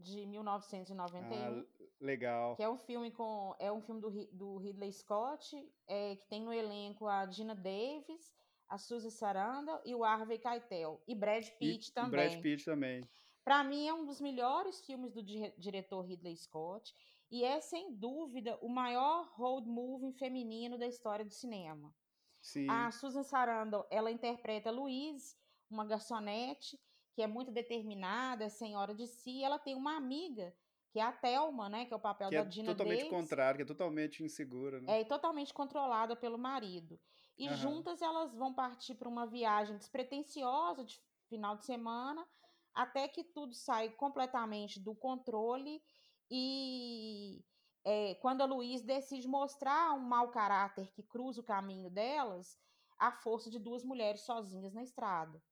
de 0.00 0.26
1991. 0.26 1.60
Ah, 1.60 1.64
legal. 2.00 2.56
Que 2.56 2.62
é 2.62 2.68
um 2.68 2.76
filme 2.76 3.10
com 3.10 3.54
é 3.58 3.70
um 3.70 3.80
filme 3.80 4.00
do, 4.00 4.10
do 4.32 4.56
Ridley 4.58 4.92
Scott, 4.92 5.56
é, 5.86 6.16
que 6.16 6.26
tem 6.28 6.42
no 6.42 6.52
elenco 6.52 7.06
a 7.06 7.26
Gina 7.30 7.54
Davis, 7.54 8.34
a 8.68 8.78
Suzy 8.78 9.10
Sarandon 9.10 9.80
e 9.84 9.94
o 9.94 10.04
Harvey 10.04 10.38
Keitel 10.38 11.00
e 11.06 11.14
Brad 11.14 11.46
E 11.46 11.50
Pitt 11.52 11.90
o 11.90 11.94
também. 11.94 12.10
Brad 12.10 12.40
Pitt 12.42 12.64
também. 12.64 13.00
Para 13.44 13.64
mim 13.64 13.88
é 13.88 13.94
um 13.94 14.04
dos 14.04 14.20
melhores 14.20 14.80
filmes 14.84 15.12
do 15.12 15.22
dire- 15.22 15.54
diretor 15.58 16.02
Ridley 16.02 16.36
Scott 16.36 16.94
e 17.30 17.44
é 17.44 17.60
sem 17.60 17.94
dúvida 17.94 18.58
o 18.60 18.68
maior 18.68 19.28
road 19.34 19.68
movie 19.68 20.12
feminino 20.12 20.78
da 20.78 20.86
história 20.86 21.24
do 21.24 21.32
cinema. 21.32 21.94
Sim. 22.40 22.68
A 22.70 22.90
Susan 22.90 23.22
Sarandon, 23.22 23.84
ela 23.90 24.10
interpreta 24.10 24.70
Louise, 24.70 25.36
uma 25.70 25.84
garçonete 25.84 26.78
que 27.14 27.22
é 27.22 27.26
muito 27.26 27.50
determinada, 27.50 28.44
é 28.44 28.48
senhora 28.48 28.94
de 28.94 29.06
si, 29.06 29.38
e 29.38 29.44
ela 29.44 29.58
tem 29.58 29.74
uma 29.74 29.96
amiga, 29.96 30.54
que 30.92 30.98
é 30.98 31.02
a 31.02 31.12
Thelma, 31.12 31.68
né, 31.68 31.84
que 31.84 31.92
é 31.92 31.96
o 31.96 32.00
papel 32.00 32.28
que 32.28 32.36
é 32.36 32.42
da 32.42 32.48
Dina 32.48 32.72
totalmente 32.72 33.04
Davis. 33.04 33.20
contrário, 33.20 33.56
que 33.58 33.62
é 33.62 33.66
totalmente 33.66 34.22
insegura, 34.22 34.80
né? 34.80 35.00
É 35.00 35.04
totalmente 35.04 35.52
controlada 35.52 36.16
pelo 36.16 36.38
marido. 36.38 36.98
E 37.38 37.46
Aham. 37.46 37.56
juntas 37.56 38.02
elas 38.02 38.34
vão 38.34 38.52
partir 38.54 38.94
para 38.94 39.08
uma 39.08 39.26
viagem 39.26 39.76
despretensiosa 39.76 40.84
de 40.84 41.00
final 41.28 41.56
de 41.56 41.64
semana, 41.64 42.26
até 42.74 43.08
que 43.08 43.24
tudo 43.24 43.54
sai 43.54 43.90
completamente 43.90 44.78
do 44.80 44.94
controle 44.94 45.82
e 46.30 47.44
é, 47.84 48.14
quando 48.16 48.42
a 48.42 48.46
Luiz 48.46 48.82
decide 48.82 49.26
mostrar 49.26 49.94
um 49.94 50.00
mau 50.00 50.30
caráter 50.30 50.92
que 50.92 51.02
cruza 51.02 51.40
o 51.40 51.44
caminho 51.44 51.90
delas, 51.90 52.58
a 52.98 53.10
força 53.10 53.50
de 53.50 53.58
duas 53.58 53.82
mulheres 53.82 54.20
sozinhas 54.20 54.74
na 54.74 54.82
estrada. 54.82 55.42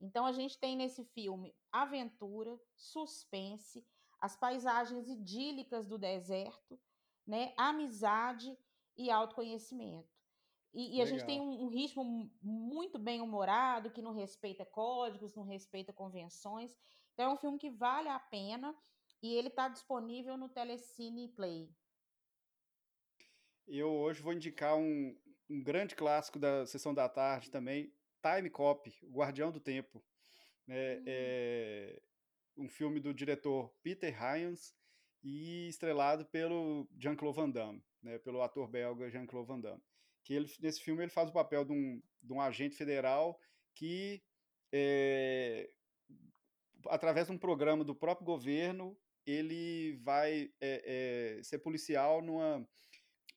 Então 0.00 0.24
a 0.24 0.32
gente 0.32 0.58
tem 0.58 0.76
nesse 0.76 1.04
filme 1.04 1.54
aventura, 1.70 2.58
suspense, 2.74 3.86
as 4.20 4.36
paisagens 4.36 5.08
idílicas 5.08 5.86
do 5.86 5.98
deserto, 5.98 6.80
né, 7.26 7.52
amizade 7.56 8.56
e 8.96 9.10
autoconhecimento. 9.10 10.08
E, 10.72 10.96
e 10.96 11.02
a 11.02 11.04
gente 11.04 11.24
tem 11.26 11.40
um, 11.40 11.64
um 11.64 11.68
ritmo 11.68 12.04
mu- 12.04 12.30
muito 12.42 12.98
bem 12.98 13.20
humorado, 13.20 13.90
que 13.90 14.02
não 14.02 14.12
respeita 14.12 14.64
códigos, 14.64 15.34
não 15.34 15.44
respeita 15.44 15.92
convenções. 15.92 16.76
Então 17.12 17.30
é 17.30 17.34
um 17.34 17.36
filme 17.36 17.58
que 17.58 17.70
vale 17.70 18.08
a 18.08 18.18
pena 18.18 18.74
e 19.22 19.34
ele 19.34 19.48
está 19.48 19.68
disponível 19.68 20.36
no 20.36 20.48
Telecine 20.48 21.28
Play. 21.28 21.68
Eu 23.66 23.92
hoje 23.92 24.22
vou 24.22 24.32
indicar 24.32 24.76
um, 24.76 25.16
um 25.48 25.62
grande 25.62 25.94
clássico 25.94 26.38
da 26.38 26.66
sessão 26.66 26.94
da 26.94 27.08
tarde 27.08 27.50
também, 27.50 27.92
Time 28.20 28.50
Cop, 28.50 28.92
O 29.02 29.12
Guardião 29.12 29.50
do 29.50 29.60
Tempo. 29.60 30.04
né? 30.66 30.98
Hum. 30.98 31.04
É 31.06 32.00
um 32.56 32.68
filme 32.68 33.00
do 33.00 33.14
diretor 33.14 33.72
Peter 33.82 34.14
Hyams 34.14 34.74
e 35.22 35.68
estrelado 35.68 36.26
pelo 36.26 36.88
Jean-Claude 36.96 37.36
Van 37.36 37.50
Damme, 37.50 37.82
né? 38.02 38.18
pelo 38.18 38.42
ator 38.42 38.68
belga 38.68 39.10
Jean-Claude 39.10 39.48
Van 39.48 39.60
Damme. 39.60 39.82
Que 40.24 40.34
ele, 40.34 40.50
nesse 40.60 40.80
filme 40.80 41.02
ele 41.02 41.10
faz 41.10 41.30
o 41.30 41.32
papel 41.32 41.64
de 41.64 41.72
um, 41.72 42.02
de 42.22 42.32
um 42.32 42.40
agente 42.40 42.76
federal 42.76 43.38
que, 43.74 44.22
é, 44.72 45.70
através 46.86 47.26
de 47.26 47.32
um 47.32 47.38
programa 47.38 47.84
do 47.84 47.94
próprio 47.94 48.26
governo, 48.26 48.96
ele 49.26 49.96
vai 50.02 50.52
é, 50.60 51.38
é, 51.38 51.42
ser 51.42 51.58
policial 51.58 52.20
numa, 52.20 52.68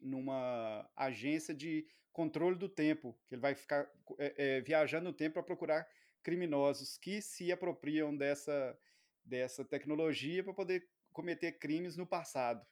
numa 0.01 0.89
agência 0.95 1.53
de 1.53 1.85
controle 2.13 2.55
do 2.57 2.69
tempo, 2.69 3.19
que 3.27 3.35
ele 3.35 3.41
vai 3.41 3.55
ficar 3.55 3.89
é, 4.19 4.57
é, 4.57 4.61
viajando 4.61 5.05
no 5.05 5.13
tempo 5.13 5.33
para 5.33 5.43
procurar 5.43 5.85
criminosos 6.21 6.97
que 6.97 7.21
se 7.21 7.51
apropriam 7.51 8.15
dessa, 8.15 8.77
dessa 9.25 9.65
tecnologia 9.65 10.43
para 10.43 10.53
poder 10.53 10.87
cometer 11.11 11.53
crimes 11.59 11.97
no 11.97 12.07
passado. 12.07 12.65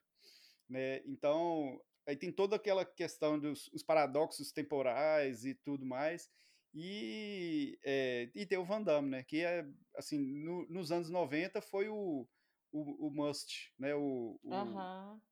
Né? 0.70 1.02
Então, 1.06 1.82
aí 2.08 2.16
tem 2.16 2.32
toda 2.32 2.56
aquela 2.56 2.86
questão 2.86 3.38
dos 3.38 3.68
os 3.74 3.84
paradoxos 3.84 4.52
temporais 4.54 5.44
e 5.44 5.54
tudo 5.54 5.86
mais. 5.86 6.30
E, 6.74 7.78
é, 7.84 8.32
e 8.34 8.46
tem 8.46 8.58
o 8.58 8.64
Van 8.64 8.82
Damme, 8.82 9.10
né? 9.10 9.24
Que 9.24 9.44
é, 9.44 9.68
assim, 9.98 10.18
no- 10.18 10.66
nos 10.70 10.90
anos 10.90 11.10
90 11.10 11.62
foi 11.62 11.90
o, 11.90 12.26
o, 12.72 13.08
o 13.08 13.12
must, 13.12 13.74
né? 13.78 13.94
O, 13.94 14.40
o- 14.42 14.54
Aham, 14.54 15.16
o- 15.18 15.31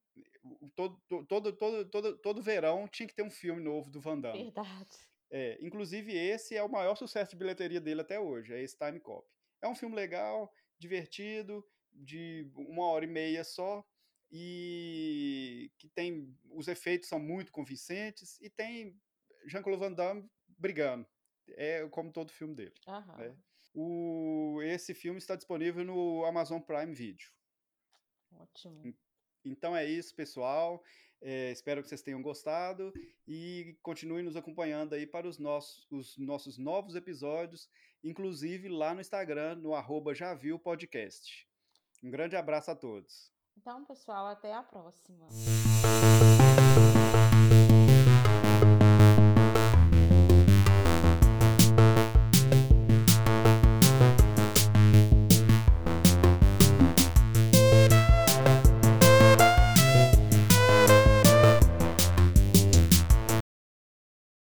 todo, 0.76 1.00
todo, 1.28 1.54
todo, 1.54 1.86
todo, 1.90 2.18
todo 2.18 2.42
verão 2.42 2.88
tinha 2.88 3.08
que 3.08 3.16
ter 3.16 3.24
um 3.24 3.30
filme 3.30 3.62
novo 3.62 3.90
do 3.90 4.00
Van 4.00 4.20
Damme. 4.20 4.44
verdade. 4.44 4.98
É, 5.32 5.58
inclusive, 5.62 6.12
esse 6.16 6.56
é 6.56 6.64
o 6.64 6.70
maior 6.70 6.96
sucesso 6.96 7.32
de 7.32 7.38
bilheteria 7.38 7.80
dele 7.80 8.02
até 8.02 8.20
hoje, 8.20 8.54
é 8.54 8.62
esse 8.62 8.78
Time 8.78 9.00
Cop. 9.00 9.28
É 9.62 9.68
um 9.68 9.76
filme 9.76 9.96
legal, 9.96 10.52
divertido, 10.78 11.64
de 11.92 12.50
uma 12.56 12.86
hora 12.86 13.06
e 13.06 13.08
meia 13.08 13.44
só, 13.44 13.86
e 14.32 15.72
que 15.78 15.88
tem. 15.90 16.36
Os 16.52 16.68
efeitos 16.68 17.10
são 17.10 17.20
muito 17.20 17.52
convincentes, 17.52 18.40
e 18.42 18.50
tem 18.50 19.00
Jean-Claude 19.46 19.80
Van 19.80 19.94
Damme 19.94 20.30
brigando. 20.48 21.08
É 21.50 21.88
como 21.90 22.12
todo 22.12 22.32
filme 22.32 22.56
dele. 22.56 22.74
Né? 23.18 23.36
O, 23.74 24.60
esse 24.64 24.94
filme 24.94 25.20
está 25.20 25.36
disponível 25.36 25.84
no 25.84 26.26
Amazon 26.26 26.60
Prime 26.60 26.94
Video. 26.94 27.28
Ótimo. 28.32 28.96
Então 29.44 29.76
é 29.76 29.86
isso, 29.86 30.16
pessoal. 30.16 30.84
É, 31.22 31.52
espero 31.52 31.82
que 31.82 31.90
vocês 31.90 32.02
tenham 32.02 32.22
gostado 32.22 32.94
e 33.28 33.78
continuem 33.82 34.24
nos 34.24 34.38
acompanhando 34.38 34.94
aí 34.94 35.06
para 35.06 35.28
os 35.28 35.38
nossos, 35.38 35.86
os 35.92 36.18
nossos 36.18 36.58
novos 36.58 36.96
episódios, 36.96 37.70
inclusive 38.04 38.70
lá 38.70 38.94
no 38.94 39.02
Instagram, 39.02 39.56
no 39.56 39.74
arroba. 39.74 40.14
Um 42.02 42.10
grande 42.10 42.36
abraço 42.38 42.72
a 42.72 42.76
todos. 42.76 43.32
Então, 43.58 43.84
pessoal, 43.84 44.28
até 44.28 44.54
a 44.54 44.64
próxima. 44.64 45.28